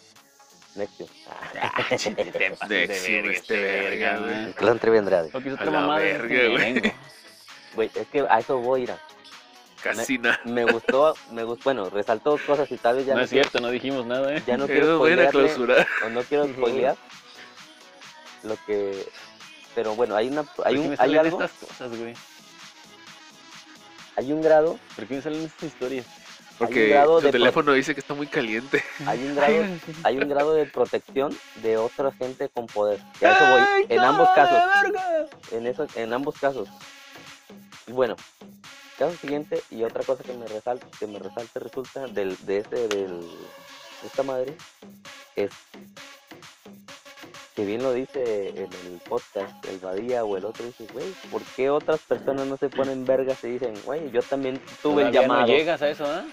[0.75, 1.09] Nexium.
[1.89, 4.53] Pasas de Nexium, este verga, güey.
[4.53, 5.29] Clan Trevi Andrade.
[5.31, 5.99] Porque es otra la mamada.
[5.99, 6.91] verga, es un
[7.75, 7.91] güey.
[7.95, 8.91] es que a eso voy a ir.
[8.91, 8.99] a-
[9.83, 10.39] Casi nada.
[10.45, 13.49] Me gustó, me gustó, bueno, resaltó cosas y tal vez ya No no, es quiero-
[13.49, 14.43] cierto, no dijimos nada, ¿eh?
[14.45, 15.01] ya no quiero
[15.31, 15.87] clausurar.
[16.05, 16.95] o no quiero spoilear
[18.43, 19.07] lo que
[19.73, 22.13] pero bueno, hay una ¿Por hay qué un me hay salen algo, estas cosas, güey?
[24.17, 26.05] hay un grado, ¿Por qué me salen estas historias?
[26.61, 28.83] Porque grado tu de teléfono dice que está muy caliente.
[29.07, 29.65] hay un grado,
[30.03, 32.99] hay un grado de protección de otra gente con poder.
[33.19, 34.63] Y a eso voy, en ambos casos,
[35.51, 36.69] en eso, en ambos casos.
[37.87, 38.15] Y bueno,
[38.97, 42.87] caso siguiente y otra cosa que me resalta, que me resalta resulta del, de este,
[42.87, 44.55] del, de esta madre,
[45.35, 45.49] es
[47.55, 51.41] que bien lo dice en el podcast, el Badía o el otro, dice, güey, ¿por
[51.55, 55.21] qué otras personas no se ponen vergas y dicen, güey, yo también tuve el Todavía
[55.21, 55.41] llamado?
[55.41, 56.23] no llegas a eso, ¿ah?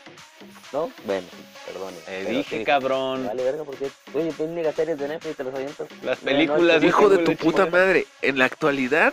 [0.73, 0.91] ¿No?
[1.05, 1.27] Bueno,
[1.67, 1.95] perdón.
[2.05, 3.27] Te dije, cabrón.
[3.27, 5.89] Vale, verga, porque, oye, ven series de Netflix y te los avientas.
[6.03, 8.07] Las películas, no, Hijo de tu puta madre.
[8.23, 9.13] En la actualidad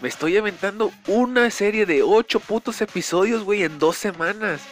[0.00, 4.62] me estoy aventando una serie de ocho putos episodios, güey, en dos semanas.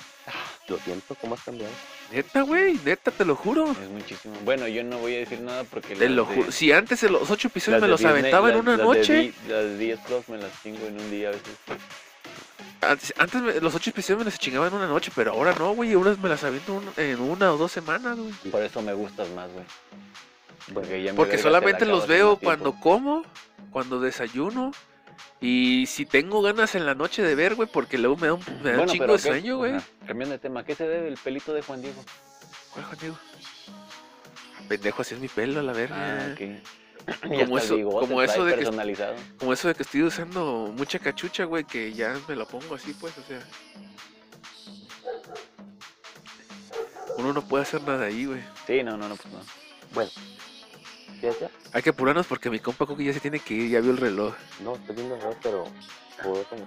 [0.68, 1.72] Lo siento, ¿cómo has cambiado?
[2.12, 3.70] Neta, güey, neta, te lo juro.
[3.70, 4.34] Es muchísimo.
[4.44, 5.94] Bueno, yo no voy a decir nada porque.
[5.94, 6.52] Te las lo de- juro.
[6.52, 8.70] Si antes en los ocho episodios las me de los Disney, aventaba en las- una
[8.76, 9.14] las de noche.
[9.14, 11.56] Di- Las de 10 Plus me las chingo en un día a veces.
[12.82, 15.72] Antes, antes me- los ocho episodios me los chingaba en una noche, pero ahora no,
[15.74, 15.94] güey.
[15.94, 18.32] Unas me las aviento un- en una o dos semanas, güey.
[18.50, 19.64] Por eso me gustas más, güey.
[20.74, 23.24] Porque, ya solamente los veo cuando como,
[23.70, 24.72] cuando desayuno.
[25.40, 28.44] Y si tengo ganas en la noche de ver, güey, porque luego me da un,
[28.62, 29.72] me da un chingo de sueño, güey.
[30.06, 32.02] Cambiando de tema, ¿qué se debe el pelito de Juan Diego?
[32.72, 33.18] ¿Cuál, Juan Diego?
[34.68, 35.96] Pendejo, así es mi pelo, la verga.
[35.98, 37.20] Ah, ok.
[37.40, 39.14] Como eso- bigote como eso de que- personalizado.
[39.38, 42.92] Como eso de que estoy usando mucha cachucha, güey, que ya me la pongo así,
[43.00, 43.40] pues, o sea.
[47.16, 48.40] Uno no puede hacer nada ahí, güey.
[48.66, 49.40] Sí, no, no, no, pues no.
[49.92, 50.10] Bueno.
[51.72, 53.98] Hay que apurarnos porque mi compa Coco ya se tiene que ir, ya vio el
[53.98, 54.34] reloj.
[54.62, 55.64] No, estoy viendo el reloj, pero...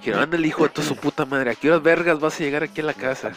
[0.02, 1.52] Quiero anda el hijo de toda su puta madre.
[1.52, 3.32] ¿A qué horas vergas vas a llegar aquí a la casa?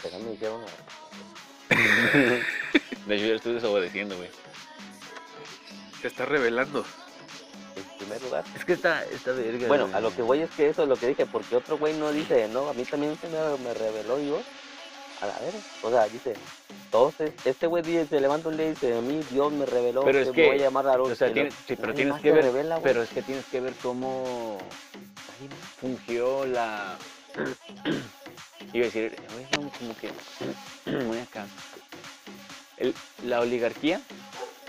[1.69, 4.29] De hecho, yo estoy desobedeciendo, güey.
[6.01, 6.83] Se está revelando.
[7.75, 8.43] En primer lugar.
[8.55, 9.67] Es que está, está verga.
[9.67, 11.95] Bueno, a lo que voy es que eso es lo que dije, porque otro güey
[11.95, 14.41] no dice, no, a mí también se me, me reveló, digo,
[15.21, 15.59] a la verga.
[15.81, 16.33] O sea, dice,
[16.85, 20.03] entonces, este güey dice, se levanta un día y dice, a mí Dios me reveló
[20.03, 22.31] Pero es me que, voy a llamar a O sea, tienes, sí, pero tienes que
[22.31, 22.51] ver,
[22.81, 24.57] pero es que tienes que ver cómo
[25.79, 26.97] fungió la...
[28.73, 30.11] Iba a decir, oye, como que...
[31.05, 31.45] Muy acá.
[32.77, 33.99] El- la oligarquía,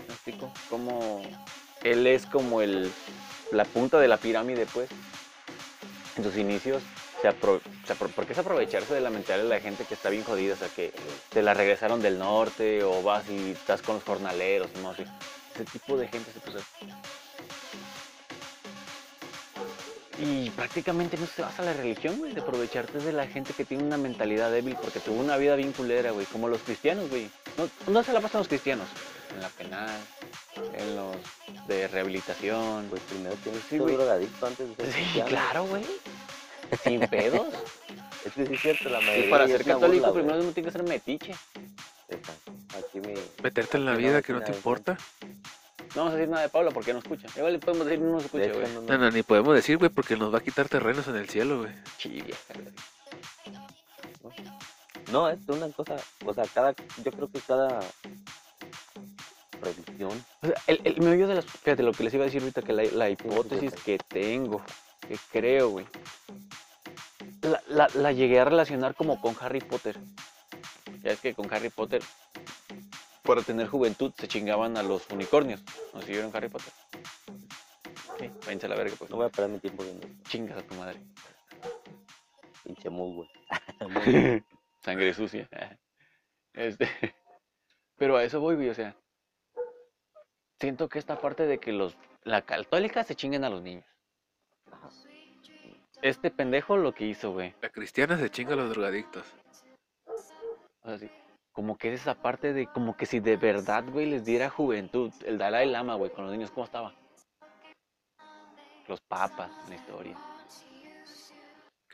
[0.07, 0.51] ¿me explico?
[0.69, 1.23] Como
[1.85, 2.93] él es como el,
[3.51, 4.89] la punta de la pirámide, pues.
[6.17, 6.83] En sus inicios,
[7.23, 10.09] se apro- se apro- porque es aprovecharse de la mentalidad de la gente que está
[10.11, 10.93] bien jodida, o sea, que
[11.31, 15.05] te la regresaron del norte o vas y estás con los jornaleros, no sé.
[15.55, 16.59] Ese tipo de gente se puso.
[20.21, 23.85] Y prácticamente no se basa la religión, güey, de aprovecharte de la gente que tiene
[23.85, 27.31] una mentalidad débil porque tuvo una vida bien culera, güey, como los cristianos, güey.
[27.57, 28.89] No, ¿Dónde se la pasan los cristianos?
[29.35, 29.91] En la penal,
[30.75, 31.17] en los
[31.69, 32.87] de rehabilitación.
[32.91, 33.95] Pues primero tienes Sí, que ser güey.
[33.97, 35.29] drogadicto antes de ser Sí, cristiano.
[35.29, 35.85] claro, güey.
[36.83, 37.49] Sin pedos.
[38.25, 40.53] Es que sí es cierto, la Y mayoría para es ser católico burla, primero uno
[40.53, 41.35] tiene que ser metiche.
[42.09, 42.53] Exacto.
[42.77, 43.15] Aquí mi...
[43.43, 44.99] Meterte en la no, vida que no te importa.
[45.95, 47.29] No vamos a decir nada de Pablo porque no escucha.
[47.37, 48.67] Igual le podemos decir no nos escucha, güey.
[48.87, 51.61] no, no, ni podemos decir, güey, porque nos va a quitar terrenos en el cielo,
[51.61, 51.73] güey.
[52.05, 52.35] Güey.
[55.11, 57.81] No, es una cosa, o sea, cada, yo creo que cada
[59.63, 61.47] religión, O sea, el, el meollo de las.
[61.47, 64.63] Fíjate lo que les iba a decir ahorita, que la, la hipótesis que tengo,
[65.07, 65.87] que creo, güey.
[67.49, 69.99] La, la, la llegué a relacionar como con Harry Potter.
[71.03, 72.03] Ya es que con Harry Potter,
[73.23, 75.63] para tener juventud, se chingaban a los unicornios.
[75.95, 76.73] ¿No siguieron Harry Potter?
[78.19, 79.11] Sí, váyanse a la verga, pues.
[79.11, 81.01] no voy a perder mi tiempo viendo Chingas a tu madre.
[82.65, 83.29] pinche güey.
[84.83, 85.49] Sangre sucia.
[86.53, 86.89] Este.
[87.97, 88.97] Pero a eso voy, güey, o sea.
[90.59, 91.97] Siento que esta parte de que los.
[92.25, 93.87] La católica se chinguen a los niños.
[96.03, 97.55] Este pendejo lo que hizo, güey.
[97.61, 99.25] La cristiana se chinga a los drogadictos.
[100.83, 101.11] O sea, sí,
[101.53, 102.69] como que es esa parte de.
[102.69, 105.13] Como que si de verdad, güey, les diera juventud.
[105.25, 106.95] El Dalai Lama, güey, con los niños, ¿cómo estaba?
[108.87, 110.17] Los papas, la historia.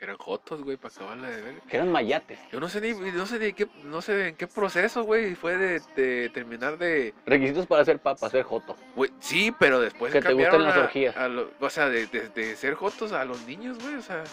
[0.04, 1.54] Que eran jotos, güey, para acabarla de ver.
[1.62, 2.38] Que eran mayates.
[2.52, 5.56] Yo no sé ni, no sé de qué, no sé en qué proceso, güey, fue
[5.56, 8.76] de, de terminar de, Requisitos para ser papa, ser joto.
[8.94, 11.16] güey, sí, pero después Que te gusten las a- orgías.
[11.16, 14.24] a lo- o sea, de, de, de ser jotos a los niños, güey, o sea,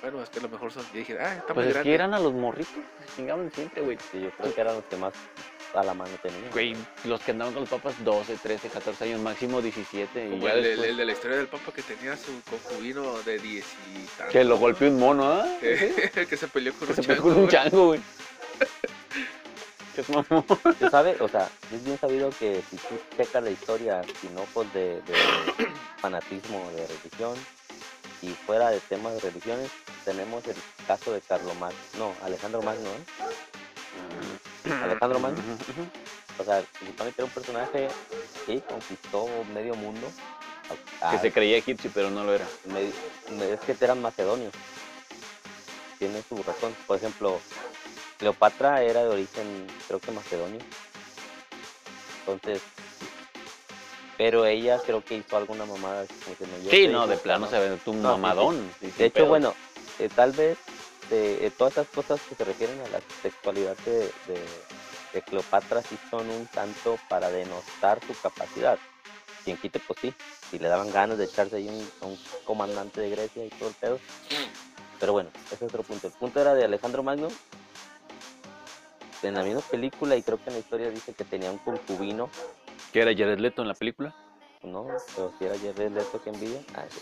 [0.00, 1.90] bueno, es que a lo mejor son, y dije, ah, está Pues muy es grande.
[1.90, 2.72] que eran a los morritos.
[3.14, 3.98] Chingaban siempre, güey.
[4.10, 5.12] Sí, yo creo que eran los que más
[5.74, 6.50] a la mano tenían.
[6.52, 10.26] Güey, los que andaban con los papas 12, 13, 14 años, máximo 17.
[10.26, 13.18] Y Como ya el, después- el de la historia del papa que tenía su concubino
[13.22, 13.64] de 10
[13.94, 14.32] y tantos.
[14.32, 15.46] Que lo golpeó un mono, ¿ah?
[15.60, 17.48] Que, que se peleó con Que un se chango, con un güey.
[17.48, 18.00] chango, güey.
[19.94, 20.44] Que es mamón.
[20.78, 24.72] Tú sabes, o sea, es bien sabido que si tú checas la historia sin ojos
[24.72, 25.14] de, de
[26.00, 27.34] fanatismo de religión
[28.22, 29.68] y fuera de temas de religiones,
[30.04, 30.54] tenemos el
[30.86, 33.24] caso de Carlos Magno, no, Alejandro Magno, ¿eh?
[34.82, 35.38] Alejandro Magno,
[36.38, 37.88] o sea, se supone que era un personaje
[38.46, 40.06] que conquistó medio mundo.
[41.00, 42.46] a- Que se creía egipcio, pero no lo era.
[42.66, 44.52] me- es que eran macedonios.
[45.98, 46.74] Tiene su razón.
[46.86, 47.40] Por ejemplo,
[48.18, 50.60] Cleopatra era de origen, creo que macedonio.
[52.20, 52.62] Entonces,
[54.16, 56.02] pero ella creo que hizo alguna mamada.
[56.02, 57.50] así como que no, yo Sí, no, de plano no.
[57.50, 58.70] se ve tu mamadón.
[58.98, 59.54] De hecho, bueno,
[59.98, 60.56] eh, tal vez
[61.10, 64.40] eh, eh, todas esas cosas que se refieren a la sexualidad de, de,
[65.12, 68.78] de Cleopatra sí son un tanto para denostar su capacidad.
[69.44, 70.14] Quien quite, pues sí,
[70.50, 71.68] si le daban ganas de echarse ahí
[72.02, 74.00] un, comandante de Grecia y todo el pedo.
[74.98, 76.08] Pero bueno, ese es otro punto.
[76.08, 77.28] El punto era de Alejandro Magno.
[79.22, 82.30] En la misma película, y creo que en la historia dice que tenía un concubino,
[82.92, 84.14] ¿Que era Jared Leto en la película?
[84.62, 84.86] ¿no?
[85.14, 86.60] Pero si era Jared Leto que envidia.
[86.74, 87.00] Ah, sí.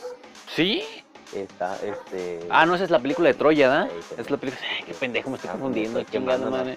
[0.54, 1.04] ¿Sí?
[1.34, 2.40] Está, este...
[2.50, 3.88] Ah, no, esa es la película de Troya, ¿da?
[4.14, 4.66] Se Es la película.
[4.78, 6.00] Ay, qué pendejo, me estoy Ah, confundiendo.
[6.00, 6.74] estoy madre.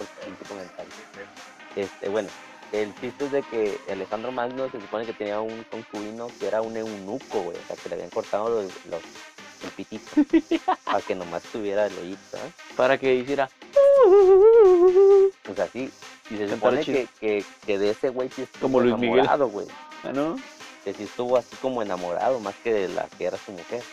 [0.47, 0.91] comentario.
[1.75, 2.27] Este, bueno,
[2.73, 6.61] el chiste es de que Alejandro Magno se supone que tenía un concubino que era
[6.61, 7.57] un eunuco, güey.
[7.57, 9.01] O sea, que le habían cortado los, los
[9.63, 10.11] el pitito
[10.83, 12.51] para que nomás tuviera el hoyito, ¿eh?
[12.75, 13.49] Para que hiciera.
[15.49, 15.89] O sea, sí.
[16.29, 19.19] Y se supone que, que, que de ese güey sí estuvo Como Luis Miguel.
[19.19, 19.67] enamorado, güey.
[20.03, 20.35] Ah, ¿no?
[20.83, 23.83] Que sí estuvo así como enamorado, más que de la que era su mujer.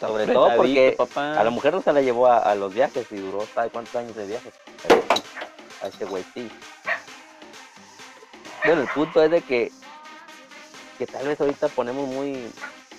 [0.00, 1.40] Sobre todo porque papá.
[1.40, 3.94] A la mujer no se la llevó a, a los viajes y duró, ¿sabe cuántos
[3.96, 4.54] años de viajes?
[5.82, 6.50] A ese güey sí.
[8.64, 9.72] Bueno, el punto es de que,
[10.98, 12.50] que tal vez ahorita ponemos muy,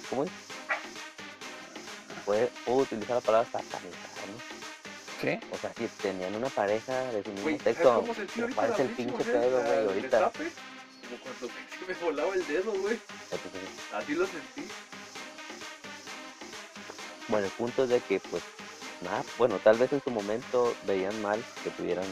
[0.10, 0.30] ¿cómo es?
[2.26, 4.60] Puedo, puedo utilizar la palabra satanizar, ¿no?
[5.22, 5.40] ¿Sí?
[5.52, 8.06] O sea, si tenían una pareja de su mismo Güey, ¿sabes sexo,
[8.56, 10.32] parece el pinche pedo, güey, ahorita.
[10.32, 11.50] Como cuando
[11.88, 13.00] me volaba el dedo, güey.
[13.94, 14.68] Así lo sentí.
[17.30, 18.44] Bueno, el punto es de que, pues,
[19.02, 22.06] nada, bueno, tal vez en su momento veían mal que tuvieran,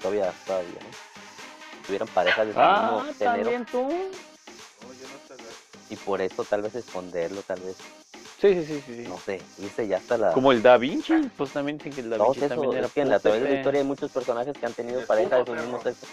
[0.00, 1.84] todavía, todavía, ¿no?
[1.86, 3.50] Tuvieran parejas de su Ah, mismo género.
[3.50, 3.82] también tú.
[3.82, 5.36] No, yo no
[5.88, 7.76] y por eso tal vez esconderlo, tal vez,
[8.40, 9.04] Sí, sí, sí, sí.
[9.08, 10.32] no sé, irse ya hasta la...
[10.32, 12.92] Como el Da Vinci, pues también dicen que el Da Vinci eso, también era es
[12.92, 15.36] que en la, través de la historia hay muchos personajes que han tenido De pareja
[15.36, 16.06] de su mismo sexo.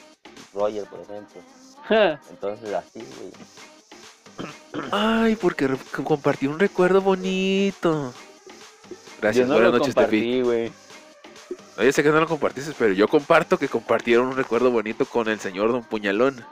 [0.53, 1.41] Roger, por ejemplo.
[2.29, 3.31] Entonces, así, güey.
[4.91, 5.69] Ay, porque
[6.03, 8.13] compartí un recuerdo bonito.
[9.21, 10.71] Gracias, Yo no buenas lo noches, compartí, güey.
[11.77, 15.05] No, yo sé que no lo compartiste, pero yo comparto que compartieron un recuerdo bonito
[15.05, 16.43] con el señor Don Puñalón.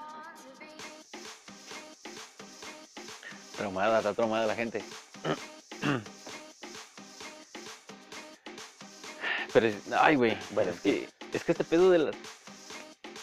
[3.57, 4.83] Traumada, está traumada la gente.
[9.53, 9.69] Pero,
[9.99, 10.37] ay, güey.
[10.51, 12.15] Bueno, es que, es que este pedo de las.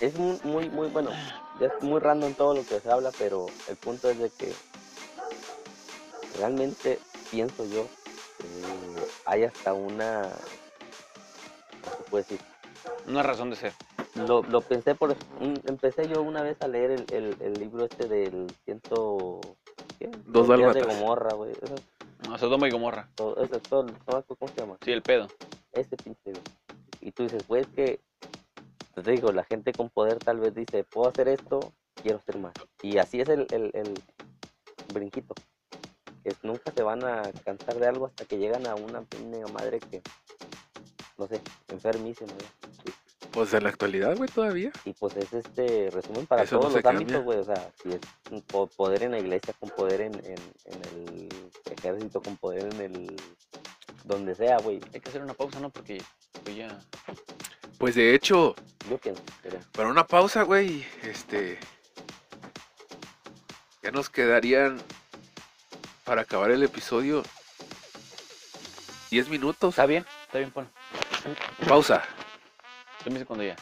[0.01, 1.11] Es muy, muy, muy, bueno,
[1.61, 4.53] ya es muy random todo lo que se habla, pero el punto es de que
[6.39, 6.99] realmente
[7.31, 7.87] pienso yo
[8.39, 8.49] que
[9.27, 10.31] hay hasta una,
[11.83, 12.41] ¿cómo se puede decir?
[13.07, 13.73] Una razón de ser.
[14.15, 17.85] Lo, lo pensé por, un- empecé yo una vez a leer el, el, el libro
[17.85, 19.57] este del ciento,
[19.99, 20.09] ¿qué?
[20.27, 20.83] Dos días de.
[20.83, 21.81] Gomorra, güey, eso,
[22.21, 23.09] No, Sodoma y Gomorra.
[23.17, 24.79] todo, eso, todo, todo- ¿cómo se llama?
[24.83, 25.31] Sí, el pedo.
[25.73, 26.35] Ese pinche,
[27.01, 28.01] y tú dices, pues que,
[28.95, 31.73] te digo, la gente con poder tal vez dice, puedo hacer esto,
[32.03, 34.03] quiero hacer más, y así es el, el, el
[34.89, 35.37] brinquito,
[36.25, 39.79] que nunca se van a cansar de algo hasta que llegan a una mega madre
[39.81, 40.03] que,
[41.17, 42.69] no sé, enfermísima, ¿no?
[43.31, 44.73] Pues en la actualidad, güey, todavía.
[44.85, 47.01] Y pues es este resumen para Eso todos los cambia.
[47.03, 47.39] ámbitos, güey.
[47.39, 48.01] O sea, si es
[48.75, 51.29] poder en la iglesia, con poder en, en, en el
[51.71, 53.17] ejército, con poder en el.
[54.05, 54.81] donde sea, güey.
[54.95, 55.69] Hay que hacer una pausa, ¿no?
[55.71, 56.03] Porque
[56.43, 56.81] pues ya.
[57.77, 58.57] Pues de hecho,
[58.91, 59.59] Yo pienso, pero.
[59.73, 61.59] para una pausa, güey, este.
[63.83, 64.79] Ya nos quedarían
[66.09, 67.23] para acabar el episodio
[69.11, 69.75] 10 minutos.
[69.75, 70.67] Está bien, está bien, pon.
[71.69, 72.03] Pausa.
[73.05, 73.57] Me cuando ya.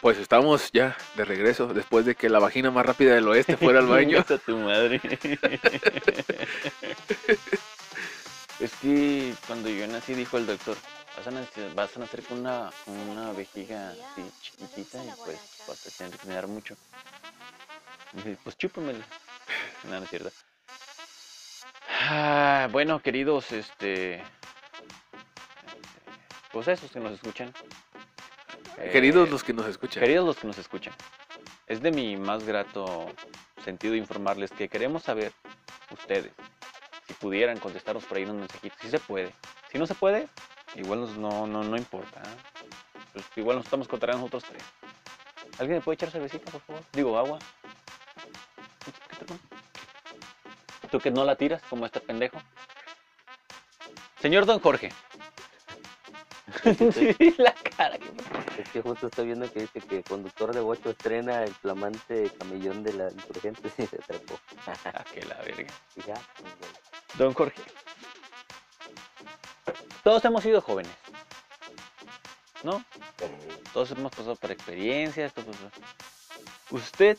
[0.00, 3.78] Pues estamos ya de regreso después de que la vagina más rápida del oeste fuera
[3.78, 4.18] al baño.
[4.28, 5.00] A tu madre.
[8.60, 10.76] Es que cuando yo nací dijo el doctor,
[11.16, 12.70] vas a nacer, vas a nacer con una,
[13.32, 15.36] vejiga así chiquitita y pues
[15.66, 16.76] vas a tener que cuidar mucho.
[18.12, 19.04] Y dije, pues chúpamela.
[19.84, 20.30] No, no es cierto.
[22.14, 24.22] Ah, bueno, queridos, este...
[26.52, 27.54] Pues esos que nos escuchan.
[28.92, 30.02] Queridos Eh, los que nos escuchan.
[30.02, 30.92] Queridos los que nos escuchan,
[31.66, 33.06] es de mi más grato
[33.64, 35.32] sentido informarles que queremos saber
[35.90, 36.30] ustedes
[37.06, 38.78] si pudieran contestarnos por ahí unos mensajitos.
[38.82, 39.32] Si se puede.
[39.70, 40.28] Si no se puede,
[40.74, 42.20] igual nos- no, no, no importa.
[42.20, 43.00] ¿eh?
[43.14, 44.62] Pues igual nos estamos contando nosotros tres.
[45.58, 46.82] ¿Alguien me puede echar cervecita, por favor?
[46.92, 47.38] Digo, agua.
[50.92, 52.36] ¿Tú que no la tiras como este pendejo?
[54.20, 54.92] Señor Don Jorge.
[56.92, 57.98] Sí, la cara
[58.58, 62.84] Es que justo estoy viendo que dice que conductor de bocho estrena el flamante camellón
[62.84, 64.38] de la insurgente y se trepó.
[64.66, 65.72] Ah, que la verga.
[66.06, 67.16] Ya, pues.
[67.16, 67.62] Don Jorge.
[70.04, 70.92] Todos hemos sido jóvenes.
[72.62, 72.84] ¿No?
[73.72, 75.32] Todos hemos pasado por experiencias.
[76.70, 77.16] Usted,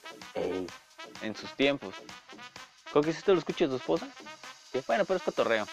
[1.24, 1.96] en sus tiempos,
[2.94, 4.08] ¿con que si te lo escucha tu esposa?
[4.88, 5.66] Bueno, pero es cotorreo.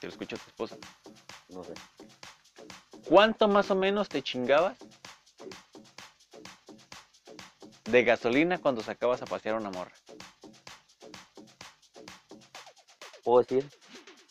[0.00, 0.76] Te lo escucha tu esposa.
[1.48, 1.72] no sé.
[3.08, 4.78] ¿Cuánto más o menos te chingabas
[7.84, 9.92] de gasolina cuando sacabas a pasear una morra?
[13.22, 13.70] Puedo decir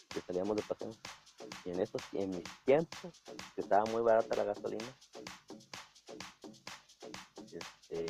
[0.09, 0.91] que salíamos de paseo.
[1.65, 3.23] Y en esos, en mis tiempos,
[3.55, 4.85] que estaba muy barata la gasolina,
[7.51, 8.05] este,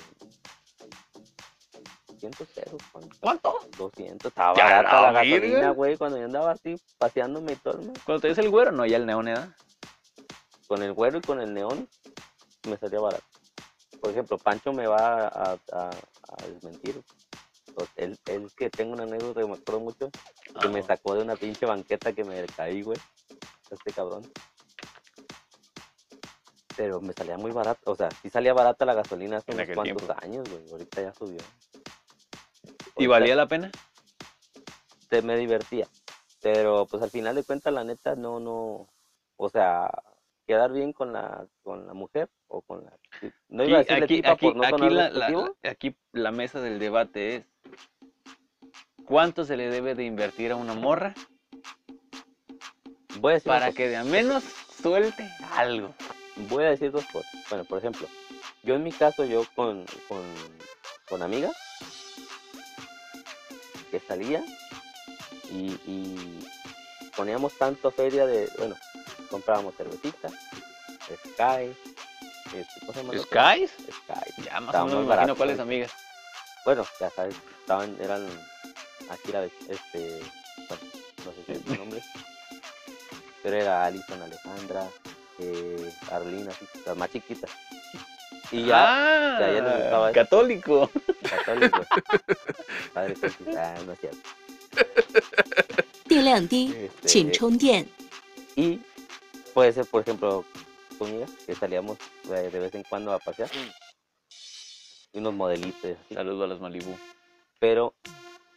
[2.24, 3.17] 200 pesos, ¿cuánto?
[3.19, 3.59] ¿Cuánto?
[3.78, 7.78] 200, estaba ¡Ya barata la la gasolina, güey, cuando yo andaba así paseándome y todo,
[7.80, 7.93] ¿no?
[8.05, 9.53] Cuando te dice el güero, no, ya el neón, ¿eh?
[10.67, 11.88] con el güero y con el neón
[12.63, 13.24] me salía barato.
[13.99, 15.89] Por ejemplo, Pancho me va a, a-
[16.30, 16.99] a desmentir.
[17.76, 20.09] Pues, él, él que tengo una anécdota que me acuerdo mucho,
[20.61, 22.97] que me Ah, sacó de una pinche banqueta que me caí, güey.
[23.69, 24.24] Este cabrón.
[26.76, 29.84] Pero me salía muy barato, o sea, sí salía barata la gasolina hace unos cuantos
[30.05, 30.15] tiempo.
[30.24, 30.71] años, güey.
[30.71, 31.41] Ahorita ya subió.
[32.98, 33.72] ¿Y valía la pena?
[35.10, 35.88] te- me divertía.
[36.41, 38.88] Pero pues al final de cuentas, la neta, no, no.
[39.38, 39.89] O sea,
[40.46, 42.94] quedar bien con la, con la mujer o con la.
[43.50, 46.32] No iba a Aquí, decirle aquí, tipa aquí, por no aquí la, la- aquí la
[46.32, 47.46] mesa del debate es
[49.06, 51.14] ¿cuánto se le debe de invertir a una morra
[53.20, 54.44] Voy a decir para que de a menos
[54.82, 55.94] suelte algo?
[56.50, 57.32] Voy a decir dos cosas.
[57.50, 58.08] Bueno, por ejemplo,
[58.64, 60.24] yo en mi caso, yo con, con,
[61.08, 61.54] con amigas
[63.94, 64.44] que salía
[65.52, 66.39] y, y
[67.16, 68.76] poníamos tanto feria de, bueno,
[69.30, 70.30] comprábamos cervecita,
[71.28, 71.76] Sky,
[72.56, 73.20] este.
[73.20, 74.44] Sky.
[74.46, 75.91] Ya más Estaba o menos me imagino cuáles amigas.
[76.66, 78.28] Bueno, ya sabes, estaban, eran
[79.12, 80.24] aquí la este,
[80.68, 80.84] bueno,
[81.24, 82.02] no sé si es su nombre,
[83.44, 84.88] pero era Alison, Alejandra,
[85.38, 87.52] eh, Arlina, así, las más chiquitas.
[88.53, 90.14] Y ya, ah, ya, ya les gustaba eso.
[90.14, 90.91] católico.
[91.29, 91.87] católicos.
[92.95, 94.29] Padre Conchis, ah, no es cierto.
[96.09, 97.87] 电量低， Este, 请充电。
[98.57, 98.81] y
[99.53, 100.45] puede ser, por ejemplo,
[100.99, 101.99] conmigo, que salíamos
[102.31, 103.51] eh, de vez en cuando a pasear.
[105.12, 106.14] Y unos modelitos, y así.
[106.14, 106.97] Saludos a los Malibú.
[107.61, 107.95] pero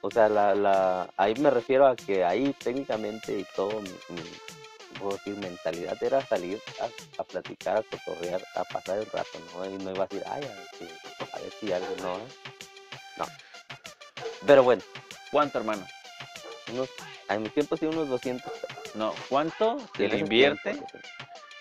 [0.02, 4.22] o sea la, la ahí me refiero a que ahí técnicamente y todo mi, mi-
[4.99, 9.65] puedo decir mentalidad era salir a, a platicar a cotorrear a pasar el rato no
[9.67, 12.19] y no iba a decir ay a ver si, a algo no
[13.17, 13.27] no.
[14.47, 14.83] Pero bueno.
[15.31, 15.87] ¿Cuánto, hermano?
[16.73, 16.89] unos
[17.29, 18.53] en mi tiempo sí unos 200
[18.95, 20.73] No, ¿cuánto se le invierte?
[20.73, 20.87] tiempo,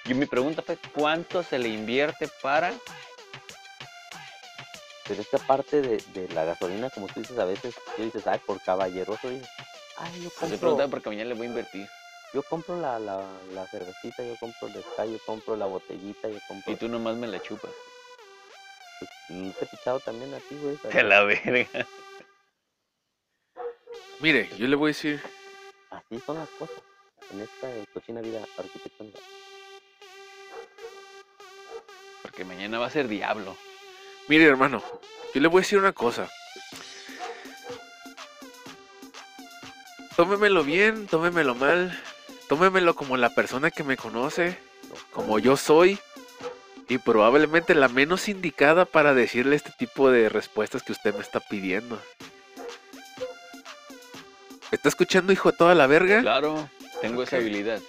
[0.06, 2.74] Y mi pregunta fue, ¿cuánto se le invierte para
[5.08, 8.40] pero esta parte de, de la gasolina como tú dices a veces tú dices ay
[8.46, 11.88] por caballeroso ay yo Se compro pregunta porque mañana le voy a invertir.
[12.36, 16.38] Yo compro la, la, la cervecita yo compro el Sky, yo compro la botellita yo
[16.50, 17.72] compro Y tú nomás me la chupas.
[19.00, 20.78] Pues, ¿No te he pichado también a ti, güey?
[20.94, 21.88] De la verga.
[24.20, 25.22] Mire, yo le voy a decir,
[25.92, 26.76] Así son las cosas
[27.32, 29.20] en esta cochina vida arquitectónica.
[32.22, 33.56] Porque mañana va a ser diablo.
[34.28, 34.84] mire hermano,
[35.34, 36.30] yo le voy a decir una cosa.
[40.18, 41.98] Tómemelo bien, tómemelo mal,
[42.48, 44.58] tómemelo como la persona que me conoce,
[45.12, 46.00] como yo soy,
[46.88, 51.40] y probablemente la menos indicada para decirle este tipo de respuestas que usted me está
[51.40, 52.00] pidiendo.
[54.72, 56.22] ¿Está escuchando, hijo de toda la verga?
[56.22, 56.70] Claro,
[57.02, 57.82] tengo esa habilidad.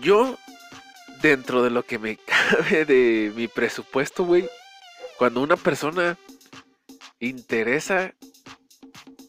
[0.00, 0.36] Yo,
[1.20, 4.48] dentro de lo que me cabe de mi presupuesto, güey,
[5.18, 6.16] cuando una persona
[7.20, 8.12] interesa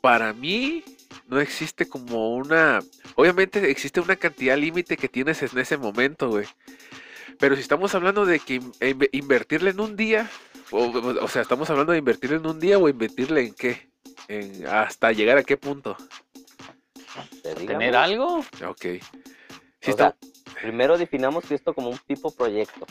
[0.01, 0.83] para mí
[1.33, 2.79] no existe como una...
[3.15, 6.45] Obviamente existe una cantidad límite que tienes en ese momento, güey.
[7.39, 10.29] Pero si estamos hablando de que in- inve- invertirle en un día,
[10.71, 13.89] o, o sea, estamos hablando de invertirle en un día o invertirle en qué,
[14.27, 15.97] en, hasta llegar a qué punto.
[17.67, 18.39] ¿Tener algo?
[18.67, 18.85] Ok.
[19.81, 20.15] Sea,
[20.61, 22.85] primero definamos esto como un tipo proyecto.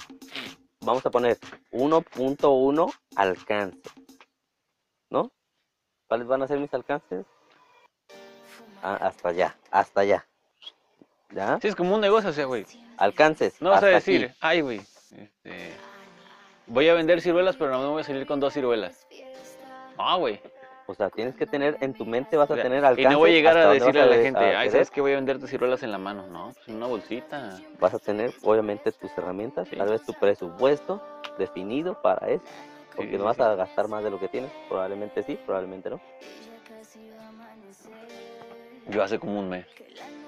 [0.80, 1.38] Vamos a poner
[1.70, 3.78] 1.1 alcance.
[5.10, 5.30] ¿No?
[6.08, 7.24] ¿Cuáles van a ser mis alcances?
[8.82, 10.26] Ah, hasta allá, hasta allá.
[11.30, 11.58] ¿Ya?
[11.62, 12.66] Sí, es como un negocio, o sea, güey.
[12.98, 13.60] Alcances.
[13.62, 14.34] No vas a decir, aquí.
[14.40, 15.72] ay, güey, este,
[16.66, 19.06] voy a vender ciruelas, pero no me voy a salir con dos ciruelas.
[19.96, 20.40] No, güey.
[20.86, 23.12] O sea, tienes que tener en tu mente, vas a O sea, tener Y alcances.
[23.12, 24.72] no voy a llegar a decirle a la gente, ay, querer.
[24.72, 26.26] ¿sabes que voy a venderte ciruelas en la mano?
[26.26, 27.58] No, pues en una bolsita.
[27.78, 29.76] Vas a tener, obviamente, tus herramientas, Sí.
[29.76, 31.00] tal vez tu presupuesto
[31.38, 32.42] definido para eso.
[32.96, 33.42] Porque Sí, no vas sí.
[33.42, 34.50] a gastar más de lo que tienes.
[34.68, 36.00] Probablemente sí, probablemente no.
[38.88, 39.66] Yo hace como un mes.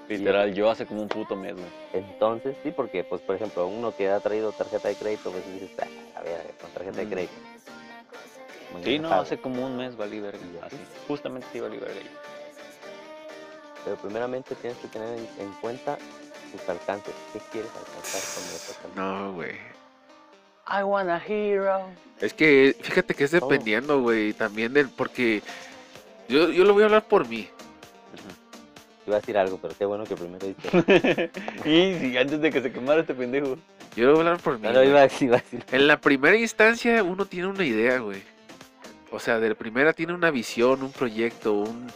[0.07, 1.65] Literal, yo hace como un puto mes, güey.
[1.93, 5.71] Entonces, sí, porque, pues, por ejemplo, uno que ha traído tarjeta de crédito, pues dices,
[5.79, 7.09] "Ah, a ver, con tarjeta de Mm.
[7.09, 7.33] crédito.
[8.71, 10.39] Muy Sí, no, hace como un mes valí verga.
[10.61, 10.77] Así.
[11.07, 11.99] Justamente sí valí verga.
[13.83, 15.97] Pero primeramente tienes que tener en, en cuenta
[16.51, 17.13] tus alcances.
[17.33, 19.01] ¿Qué quieres alcanzar con eso?
[19.01, 19.55] No, güey.
[20.67, 21.81] I want a hero.
[22.19, 25.41] Es que fíjate que es dependiendo, güey, también del, porque
[26.27, 27.49] yo, yo lo voy a hablar por mí.
[29.07, 31.29] Iba a decir algo, pero qué bueno que primero dices.
[31.65, 33.57] y sí, antes de que se quemara este pendejo.
[33.95, 34.63] Yo lo voy a hablar por mí.
[34.63, 34.89] No, no, güey.
[34.89, 35.63] iba a decir, iba a decir.
[35.71, 38.23] En la primera instancia uno tiene una idea, güey.
[39.11, 41.87] O sea, de la primera tiene una visión, un proyecto, un,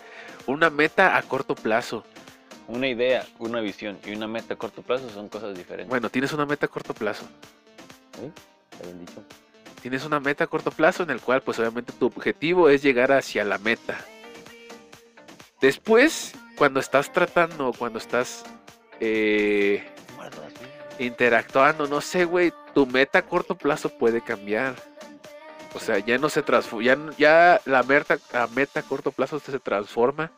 [0.45, 2.03] una meta a corto plazo.
[2.68, 5.89] Una idea, una visión y una meta a corto plazo son cosas diferentes.
[5.89, 7.26] Bueno, tienes una meta a corto plazo.
[8.20, 8.32] ¿Sí?
[8.72, 9.24] Está bien dicho.
[9.82, 13.12] Tienes una meta a corto plazo en el cual, pues obviamente tu objetivo es llegar
[13.12, 13.97] hacia la meta.
[15.62, 18.43] Después, cuando estás tratando, cuando estás
[18.99, 19.82] eh,
[20.99, 24.76] interactuando, no sé, güey, tu meta a corto plazo puede cambiar.
[25.74, 29.39] O sea, ya no se transforma, ya, ya la meta, la meta a corto plazo
[29.39, 30.32] se transforma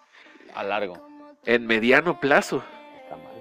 [0.54, 0.96] A largo.
[1.46, 2.62] en mediano plazo.
[3.04, 3.34] Está mal.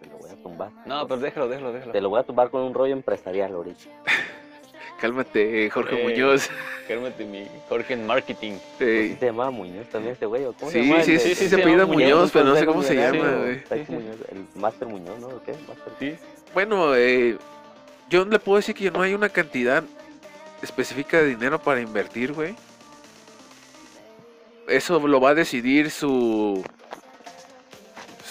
[0.00, 0.70] Te lo voy a tumbar.
[0.84, 1.92] No, pero déjalo, déjalo, déjalo.
[1.92, 3.84] Te lo voy a tumbar con un rollo empresarial ahorita.
[5.00, 6.48] Cálmate, Jorge Eh, Muñoz.
[6.88, 8.54] Cálmate, mi Jorge en marketing.
[8.78, 10.44] ¿Sí se llamaba Muñoz también este güey?
[10.44, 11.02] ¿o ¿Cómo Sí, se llama?
[11.02, 13.56] sí, sí, sí, el se apellida Muñoz, Muñoz, pero no sé cómo se llama, güey.
[13.58, 13.94] Sí, sí.
[14.32, 15.26] El Master Muñoz, ¿no?
[15.28, 15.52] ¿O qué?
[15.52, 16.14] Master- Sí.
[16.54, 17.36] Bueno, eh,
[18.08, 19.84] yo le puedo decir que no hay una cantidad
[20.62, 22.54] específica de dinero para invertir, güey.
[24.68, 26.64] Eso lo va a decidir su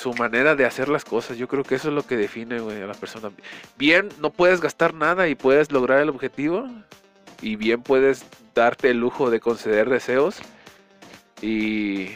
[0.05, 1.35] su manera de hacer las cosas.
[1.35, 3.31] Yo creo que eso es lo que define, güey, a la persona.
[3.75, 6.67] Bien, no puedes gastar nada y puedes lograr el objetivo.
[7.41, 10.37] Y bien puedes darte el lujo de conceder deseos.
[11.41, 12.09] Y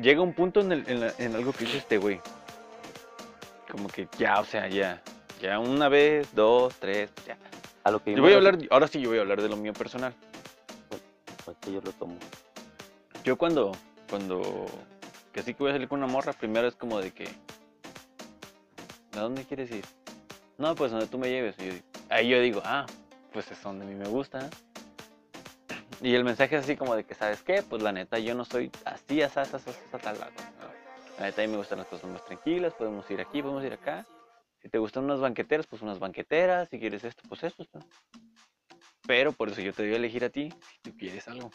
[0.00, 2.20] Llega un punto en, el- en la- en algo que dice este güey.
[3.68, 5.02] Como que ya, o sea, ya.
[5.42, 7.36] Ya una vez, dos, tres, ya.
[7.82, 9.56] A lo que Yo voy a hablar, ahora sí yo voy a hablar de lo
[9.56, 10.14] mío personal.
[11.62, 12.16] que yo lo tomo.
[13.24, 13.72] Yo cuando,
[14.08, 14.66] cuando,
[15.32, 17.28] que sí que voy a salir con una morra, primero es como de que,
[19.12, 19.84] ¿a dónde quieres ir?
[20.58, 21.58] No, pues donde tú me lleves.
[21.58, 21.72] Y yo
[22.08, 22.86] ahí yo digo, ah,
[23.32, 24.50] pues es donde a mí me gusta.
[26.00, 27.62] Y el mensaje es así como de que, ¿sabes qué?
[27.62, 29.70] Pues la neta, yo no soy así, así, así, así,
[30.02, 30.32] tal lado.
[31.18, 33.72] La neta, a mí me gustan las cosas más tranquilas, podemos ir aquí, podemos ir
[33.72, 34.06] acá.
[34.62, 36.68] Si te gustan unas banqueteras, pues unas banqueteras.
[36.68, 37.64] Si quieres esto, pues esto.
[37.72, 37.80] ¿no?
[39.06, 41.50] Pero por eso yo te doy a elegir a ti si tú quieres algo.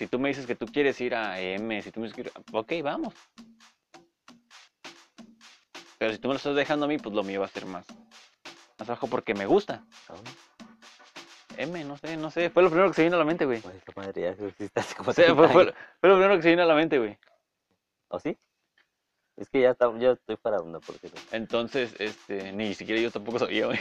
[0.00, 2.20] Si tú me dices que tú quieres ir a M, si tú me dices que
[2.22, 3.12] ir a- ok, vamos.
[5.98, 7.66] Pero si tú me lo estás dejando a mí, pues lo mío va a ser
[7.66, 7.84] más,
[8.78, 9.84] más bajo porque me gusta.
[11.58, 12.48] M, no sé, no sé.
[12.48, 13.60] Fue lo primero que se vino a la mente, güey.
[13.62, 15.74] Ay, esta madre ya sí estás como O sea, fue, 30 fue- años.
[16.00, 17.18] fue lo primero que se vino a la mente, güey.
[18.08, 18.38] ¿O sí?
[19.36, 21.20] Es que ya está, yo estoy para onda, por cierto.
[21.32, 23.78] Entonces, este, ni siquiera yo tampoco sabía, güey.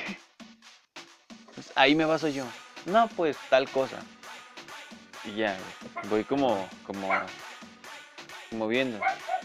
[1.55, 2.43] Pues ahí me baso yo.
[2.87, 4.03] No, pues tal cosa.
[5.25, 5.57] Y ya,
[6.09, 7.09] voy como, como,
[8.49, 8.99] como viendo.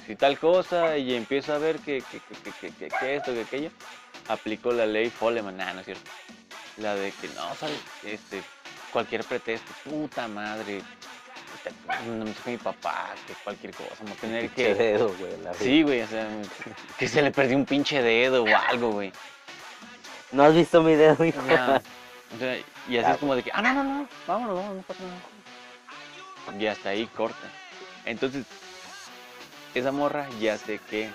[0.07, 3.71] Si tal cosa y empiezo a ver que, que, que, que, esto, que aquello,
[4.29, 5.57] aplico la ley Foleman.
[5.57, 6.11] Nah, no es cierto.
[6.79, 8.43] La de que no, sabes, este,
[8.93, 10.83] cualquier pretexto, puta madre.
[11.53, 14.75] puta, No me mi papá, que cualquier cosa, a tener Pinche que.
[14.75, 15.37] dedo, güey.
[15.43, 16.27] la Sí, güey, o sea,
[16.99, 19.13] que se le perdió un pinche dedo o algo, güey.
[20.33, 21.41] No has visto mi dedo, hijo.
[21.49, 21.81] Ya.
[22.35, 22.59] O sea,
[22.89, 25.34] y así es como de que, ah, no, no, no, vámonos, vámonos, no pasa nada.
[26.59, 27.49] Y hasta ahí corta.
[28.05, 28.45] Entonces,
[29.75, 31.11] esa morra ya sé qué,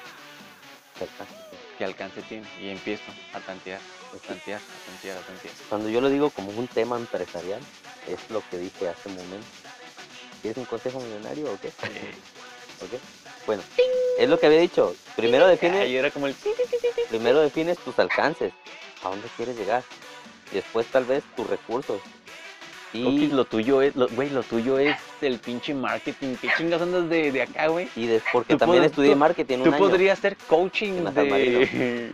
[1.77, 2.45] qué alcance tiene.
[2.61, 3.03] Y empiezo
[3.33, 3.79] a tantear,
[4.13, 5.53] a tantear, a tantear, a tantear.
[5.69, 7.61] Cuando yo lo digo como un tema empresarial,
[8.07, 9.47] es lo que dije hace un momento.
[10.41, 11.67] ¿Quieres un consejo millonario o qué?
[12.81, 13.01] ¿Ok?
[13.45, 13.63] Bueno,
[14.17, 14.95] es lo que había dicho.
[15.15, 16.35] Primero define, Ahí era como el...
[17.09, 18.53] primero defines tus alcances.
[19.03, 19.83] ¿A dónde quieres llegar?
[20.51, 22.01] Después tal vez tus recursos.
[22.91, 24.95] Y, lo tuyo es, lo- güey, lo tuyo es
[25.27, 26.35] el pinche marketing.
[26.41, 27.87] ¿Qué chingas andas de, de acá, güey?
[27.95, 29.77] y des- porque también estudié tú- marketing un Tú año.
[29.79, 31.15] podrías hacer coaching Marino.
[31.25, 32.11] de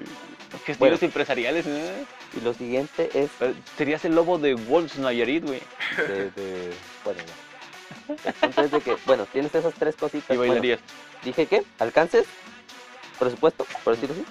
[0.65, 0.97] gestiones Bueno.
[1.01, 1.75] empresariales, ¿no?
[2.37, 3.29] Y lo siguiente es
[3.77, 5.61] Serías el lobo de Wolves Nayarit, güey.
[5.97, 7.19] de, de- bueno,
[8.07, 8.15] no.
[8.25, 10.33] El punto es de que, bueno, tienes esas tres cositas.
[10.33, 10.79] Y Bueno, bailarías.
[11.23, 12.25] dije que alcances,
[13.19, 14.25] presupuesto, por decirlo así.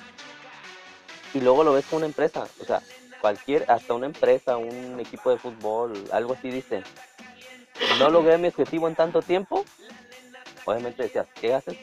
[1.38, 2.80] Y luego lo ves con una empresa, o sea,
[3.20, 6.82] cualquier, hasta una empresa, un equipo de fútbol, algo así dice.
[7.98, 9.64] No logré mi objetivo en tanto tiempo.
[10.64, 11.76] Obviamente decías, ¿qué haces?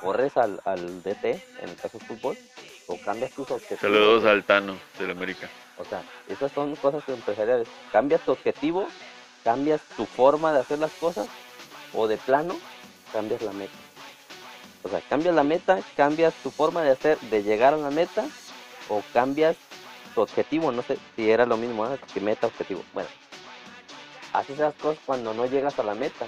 [0.00, 2.38] Corres al, al DT, en el caso del fútbol,
[2.86, 4.24] o cambias tus objetivos.
[4.24, 5.48] al Tano del América.
[5.78, 7.68] O sea, esas son cosas empresariales.
[7.92, 8.86] Cambias tu objetivo,
[9.42, 11.28] cambias tu forma de hacer las cosas,
[11.92, 12.56] o de plano,
[13.12, 13.72] cambias la meta.
[14.82, 18.26] O sea, cambias la meta, cambias tu forma de hacer, de llegar a la meta,
[18.88, 19.56] o cambias
[20.14, 20.72] tu objetivo.
[20.72, 21.98] No sé si era lo mismo, ¿eh?
[22.12, 22.84] que meta, objetivo.
[22.92, 23.08] Bueno,
[24.34, 26.26] haces esas cosas cuando no llegas a la meta,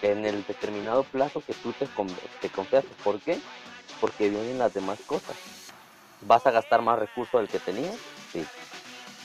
[0.00, 1.86] en el determinado plazo que tú te,
[2.40, 2.84] te confías.
[3.04, 3.38] ¿Por qué?
[4.00, 5.36] Porque vienen las demás cosas.
[6.22, 7.94] ¿Vas a gastar más recursos del que tenías?
[8.32, 8.44] Sí.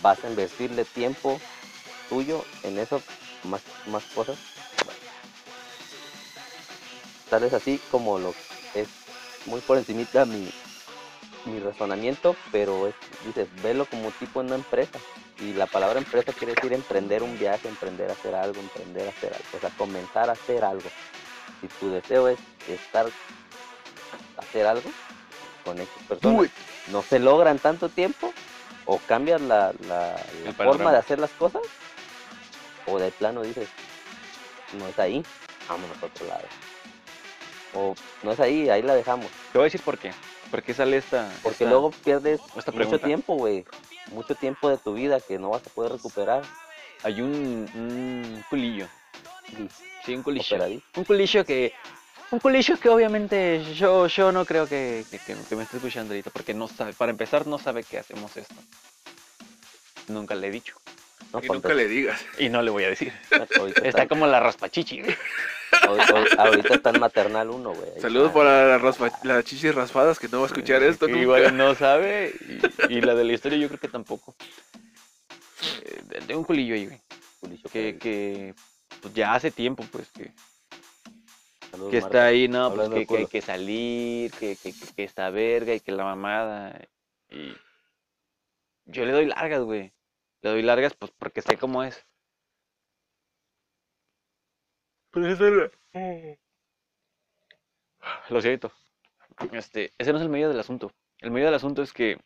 [0.02, 1.40] ¿Vas a invertirle tiempo
[2.10, 3.02] tuyo en eso,
[3.44, 4.38] más, más cosas?
[7.30, 8.36] Tal vez así como lo
[8.76, 8.88] es
[9.46, 10.50] muy por encimita mi,
[11.46, 15.00] mi razonamiento, pero es, dices, velo como tipo en una empresa.
[15.40, 19.10] Y la palabra empresa quiere decir emprender un viaje, emprender a hacer algo, emprender a
[19.12, 20.90] hacer algo, o sea, comenzar a hacer algo.
[21.62, 23.06] Si tu deseo es estar,
[24.38, 24.90] hacer algo
[25.64, 26.38] con X personas,
[26.92, 28.34] no se logra en tanto tiempo,
[28.86, 30.20] o cambias la, la-
[30.56, 31.62] forma de hacer las cosas,
[32.88, 33.68] o de plano dices,
[34.74, 35.24] no es ahí,
[35.68, 36.48] vámonos a otro lado.
[37.76, 39.28] O no es ahí, ahí la dejamos.
[39.52, 40.14] Te voy a decir por qué.
[40.50, 41.30] ¿Por qué sale esta?
[41.44, 43.66] Porque esta- luego pierdes esta mucho tiempo, güey.
[44.12, 46.44] Mucho tiempo de tu vida que no vas a poder recuperar.
[47.04, 48.88] hay un, un culillo.
[50.06, 50.44] Sí, un culillo.
[50.96, 51.74] Un culillo que.
[52.32, 56.14] Un culillo que obviamente yo, yo no creo que, que, que- que me esté escuchando
[56.14, 58.56] ahorita, porque no sabe, para empezar no sabe que hacemos esto.
[60.10, 60.76] Nunca le he dicho.
[61.32, 62.26] No, Y nunca le digas.
[62.38, 63.14] Y no le voy a decir.
[63.84, 65.02] está, como la raspachichi,
[66.38, 68.00] ahorita está en maternal uno, güey.
[68.00, 68.40] Saludos está.
[68.40, 71.24] para la, raspa- la chichis raspadas que no va a escuchar esto Que nunca.
[71.24, 72.34] Igual no sabe.
[72.90, 74.36] Y, y la de la historia yo creo que tampoco.
[75.84, 77.02] Eh, de un culillo ahí, güey.
[77.72, 78.54] Que, que
[79.02, 80.32] pues ya hace tiempo, pues, que,
[81.72, 82.18] Saludos, que Marta.
[82.18, 85.30] está ahí, no, pues Hablando que, que hay que salir, que, que, que, que esta
[85.30, 86.80] verga y que la mamada.
[87.30, 87.54] Y
[88.86, 89.94] yo le doy largas, güey.
[90.42, 92.04] Le doy largas, pues porque sé cómo es.
[98.30, 98.72] Lo siento.
[99.52, 100.92] Este, ese no es el medio del asunto.
[101.20, 102.18] El medio del asunto es que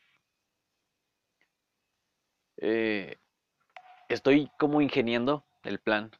[2.57, 3.17] eh,
[4.09, 6.11] estoy como ingeniando el plan.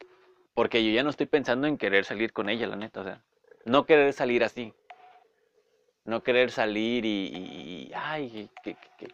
[0.53, 3.01] Porque yo ya no estoy pensando en querer salir con ella, la neta.
[3.01, 3.21] O sea,
[3.65, 4.73] no querer salir así.
[6.03, 9.07] No querer salir y, ay, que, que,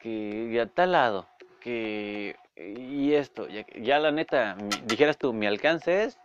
[0.00, 1.28] que, que a tal lado.
[1.60, 3.46] Que, y esto.
[3.48, 6.18] Ya, ya la neta, dijeras tú, mi alcance es.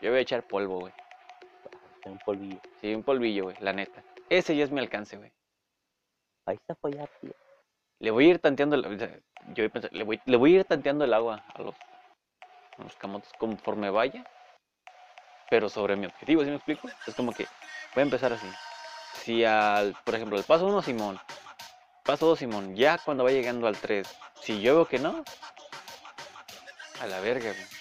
[0.00, 0.92] Yo voy a echar polvo, güey.
[2.04, 2.58] Un polvillo.
[2.80, 4.02] Sí, un polvillo, güey, la neta.
[4.30, 5.32] Ese ya es mi alcance, güey.
[6.46, 7.32] Ahí está apoyar, tío.
[7.98, 10.58] Le voy a ir tanteando, el- yo voy a pensar, le voy, le voy a
[10.60, 11.74] ir tanteando el agua a los,
[12.78, 14.24] a los camotes conforme vaya,
[15.50, 16.88] pero sobre mi objetivo, ¿sí me explico?
[17.06, 17.44] Es como que
[17.94, 18.46] voy a empezar así.
[19.14, 21.18] Si al, por ejemplo, el paso 1, Simón,
[22.04, 24.06] paso 2, Simón, ya cuando va llegando al 3,
[24.42, 25.24] si yo veo que no,
[27.00, 27.75] a la verga, güey.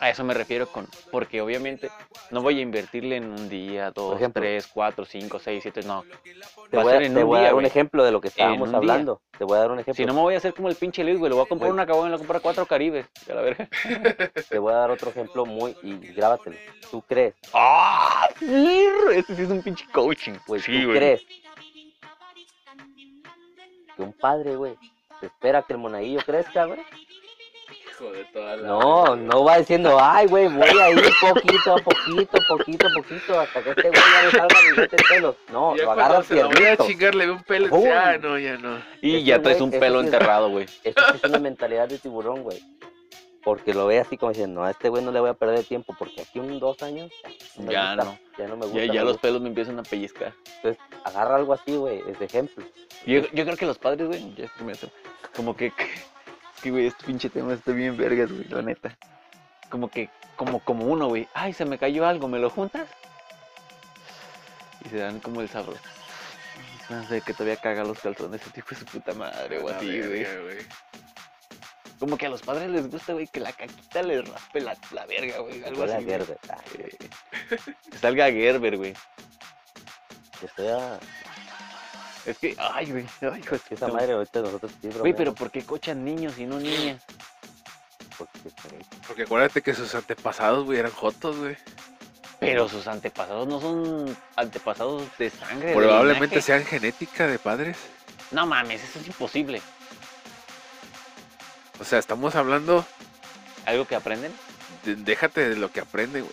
[0.00, 1.88] A eso me refiero con, porque obviamente
[2.30, 4.42] no voy a invertirle en un día, dos, ejemplo.
[4.42, 6.04] tres, cuatro, cinco, seis, siete, no.
[6.70, 8.28] Te a voy a, en te voy a día, dar un ejemplo de lo que
[8.28, 8.76] estábamos un día.
[8.78, 9.22] hablando.
[9.38, 9.94] Te voy a dar un ejemplo.
[9.94, 11.70] Si no me voy a hacer como el pinche Luis, güey, le voy a comprar
[11.70, 11.74] Güey.
[11.74, 13.06] una caguama y le voy a comprar cuatro caribes.
[13.30, 13.68] A la verga.
[14.48, 15.76] Te voy a dar otro ejemplo muy.
[15.82, 16.56] Y grábatelo.
[16.90, 17.34] ¿Tú crees?
[17.52, 18.28] ¡Ah!
[18.38, 19.10] perro!
[19.12, 20.34] Este sí es un pinche coaching.
[20.46, 20.98] Güey, sí, ¿tú güey.
[20.98, 21.22] crees
[23.96, 24.76] que un padre, güey,
[25.22, 26.80] espera que el monaguillo crezca, güey?
[28.00, 31.78] Hijo de toda la- No, no va diciendo, ay, güey, voy a ir poquito a
[31.78, 35.36] poquito, poquito a poquito, hasta que este güey ya me salga bigote de pelos.
[35.52, 37.68] No, Ya lo agarra se la voy a chingar, le ve un pelo.
[37.94, 38.78] Ah, no, ya no.
[39.00, 40.66] Y Ese ya traes un ese pelo sí enterrado, güey.
[40.82, 42.60] Esto sí es una mentalidad de tiburón, güey.
[43.44, 45.64] Porque lo ve así como diciendo, no, a este güey no le voy a perder
[45.64, 47.12] tiempo, porque aquí un dos años
[47.58, 48.18] me Ya gusta, no.
[48.38, 48.80] Ya no me gusta.
[48.80, 49.22] Ya, me ya los gusta.
[49.28, 50.32] pelos me empiezan a pellizcar.
[50.56, 52.64] Entonces, agarra algo así, güey, es de ejemplo.
[53.04, 54.78] Yo, yo creo que los padres, güey, ya primero,
[55.36, 55.72] como que,
[56.64, 58.96] que, güey, este pinche tema está bien vergas, güey, la neta.
[59.68, 61.28] Como que como, como uno, güey.
[61.34, 62.88] Ay, se me cayó algo, ¿me lo juntas?
[64.84, 65.76] Y se dan como el sabor.
[66.88, 70.00] No sé, que todavía caga los calzones ese tipo de su puta madre, o así,
[70.00, 70.26] güey.
[71.98, 75.04] Como que a los padres les gusta, güey, que la caquita les raspe la, la
[75.06, 75.62] verga, güey.
[75.64, 76.04] Algo Hola, así.
[76.06, 76.38] Gerber.
[76.48, 76.90] Ah, Eh,
[77.90, 78.94] Que salga Gerber, güey.
[80.40, 80.98] que sea.
[82.26, 83.06] Es que, ay, güey.
[83.20, 86.38] Ay, hijo de que esa madre ahorita nosotros sí, Güey, pero ¿por qué cochan niños
[86.38, 87.02] y no niñas?
[88.16, 88.38] porque,
[89.06, 91.56] Porque acuérdate que sus antepasados, güey, eran jotos, güey.
[92.40, 95.68] Pero sus antepasados no son antepasados de sangre.
[95.70, 96.42] de Probablemente linaje.
[96.42, 97.76] sean genética de padres.
[98.30, 99.60] No mames, eso es imposible.
[101.80, 102.84] O sea, estamos hablando,
[103.66, 104.32] ¿Algo que aprenden?
[104.84, 106.32] de- déjate de lo que aprende, güey.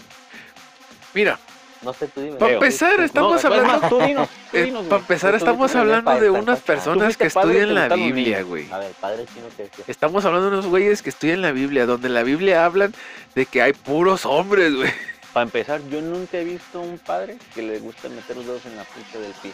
[1.13, 1.39] Mira,
[1.81, 2.37] No sé, tú dime.
[2.37, 3.79] para empezar, estamos No, hablando...
[3.79, 7.73] más, tú dinos, tú eh, dinos, para empezar, estamos hablando de unas personas que estudian
[7.73, 8.71] la Biblia, güey.
[8.71, 11.85] A ver, padre chino que que- Estamos hablando de unos güeyes que estudian la Biblia,
[11.87, 12.93] donde la Biblia hablan
[13.33, 14.91] de que hay puros hombres, güey.
[15.33, 18.75] Para empezar, yo nunca he visto un padre que le gusta meter los dedos en
[18.75, 19.51] la punta del pie.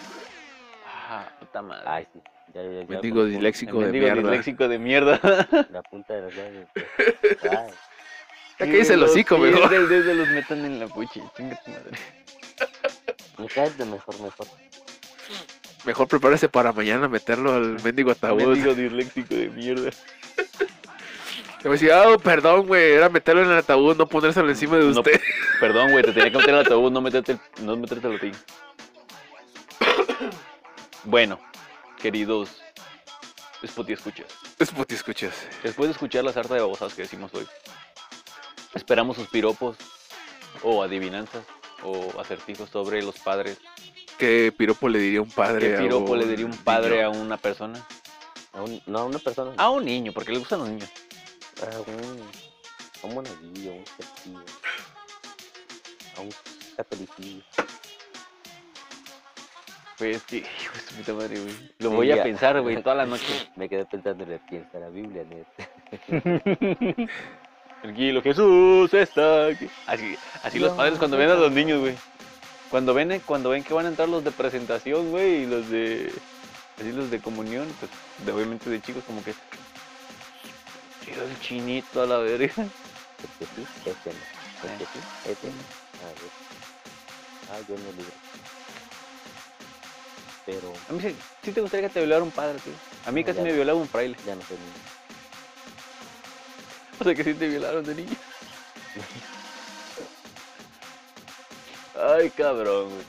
[1.09, 1.83] Ah, puta madre.
[1.87, 2.19] Ay, sí.
[2.53, 4.15] Ya, ya, ya, Mendigo disléxico de mierda.
[4.21, 5.19] disléxico de mierda.
[5.71, 6.67] La punta de los dedos.
[7.43, 7.71] Ay,
[8.59, 9.69] Ya que dice el Los hocico, pies mejor.
[9.69, 11.21] del dedo los metan en la puchi.
[11.35, 11.97] Chinga tu madre.
[13.37, 14.47] me caes de mejor, mejor.
[15.85, 18.41] Mejor prepárese para mañana meterlo al mendigo ataúd.
[18.43, 19.91] Mendigo disléxico de mierda.
[21.61, 24.77] Te voy a decir, ah, perdón, güey, era meterlo en el ataúd, no ponérselo encima
[24.77, 24.89] de No.
[24.99, 25.19] usted.
[25.59, 28.31] Perdón, güey, te tenía que meter al ataúd, no meterte, el- no meterte a ti.
[31.03, 31.39] Bueno,
[32.01, 32.61] queridos
[33.65, 34.27] Spotty escuchas.
[34.59, 35.33] Es puti escuchas.
[35.63, 37.47] Después de escuchar la sarta de babosadas que decimos hoy,
[38.73, 39.77] esperamos sus piropos
[40.63, 41.43] o adivinanzas
[41.83, 43.57] o acertijos sobre los padres.
[44.17, 45.69] ¿Qué piropo le diría un padre?
[45.69, 46.63] ¿Qué a piropo le diría un niño?
[46.63, 47.85] padre a una persona?
[48.53, 49.51] A un- no, a una persona.
[49.57, 50.89] A un niño, porque le gustan los niños.
[51.61, 52.21] A un,
[53.03, 54.39] a un monaguillo, a un castillo.
[56.17, 56.29] A un
[56.75, 57.41] catolicismo.
[59.99, 61.55] Pues que, hijo de su puta madre, güey.
[61.79, 62.23] Lo Sí, voy a ya.
[62.23, 63.49] pensar, güey, toda la noche.
[63.55, 65.69] Me quedé pensando en la piensa la Biblia, neta.
[67.81, 69.69] Tranquilo, Jesús está aquí.
[69.85, 71.95] Así, así los padres cuando ven a los niños, güey.
[72.69, 76.11] Cuando ven, cuando ven que van a entrar los de presentación, güey, y los de.
[76.79, 77.89] Así los de comunión, pues
[78.25, 79.33] de, obviamente de chicos, como que.
[81.05, 82.53] Tira el chinito a la verga.
[82.55, 84.19] Porque sí, este no.
[84.61, 84.99] Porque sí,
[85.31, 85.53] este no.
[86.03, 86.31] A ver.
[87.51, 88.11] Ah, yo no libro.
[90.45, 92.73] Pero A mí sí, sí te gustaría que te violara un padre, tío.
[93.05, 94.15] A mí No, casi me violaba un fraile.
[94.25, 94.96] ya no sé ni.
[96.99, 98.15] O sea que sí te violaron de niño.
[101.95, 103.03] Ay, cabrón, güey.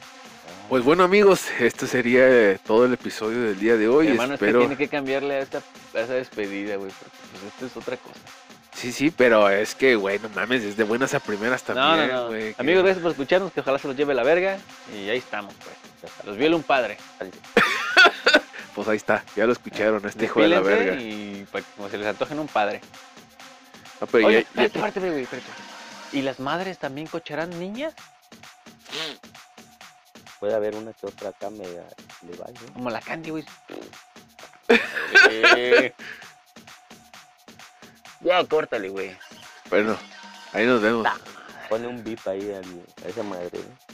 [0.69, 4.09] Pues bueno, amigos, esto sería eh, todo el episodio del día de hoy.
[4.09, 4.61] Hermano, es que Espero.
[4.61, 5.59] tiene que cambiarle a esta
[5.95, 8.21] a esa despedida, güey, porque pues esto es otra cosa.
[8.75, 12.09] Sí, sí, pero es que, güey, no mames, desde buenas a primeras No, también.
[12.11, 12.31] no, no.
[12.31, 14.59] que- Amigos, gracias por escucharnos, que ojalá se los lleve la verga.
[14.95, 16.13] Y ahí estamos, pues.
[16.25, 16.97] Los viola un padre.
[18.75, 20.95] Pues ahí está, ya lo escucharon, este hijo de la verga.
[20.95, 22.81] Y para que como se les antojen un padre.
[24.01, 25.49] No, pero Oye, ya- ya- espérate, espérate, güey, espérate.
[26.13, 27.95] ¿Y las madres también cocharán niñas?
[30.41, 32.73] Puede haber una que otra acá me le va, ¿no?
[32.73, 33.45] Como la Candy, güey.
[35.31, 35.93] Eh.
[38.21, 39.17] ya, córtale, güey.
[39.69, 39.99] Bueno,
[40.53, 41.07] ahí nos vemos.
[41.69, 43.88] Pone un bip ahí a esa madre, ¿no?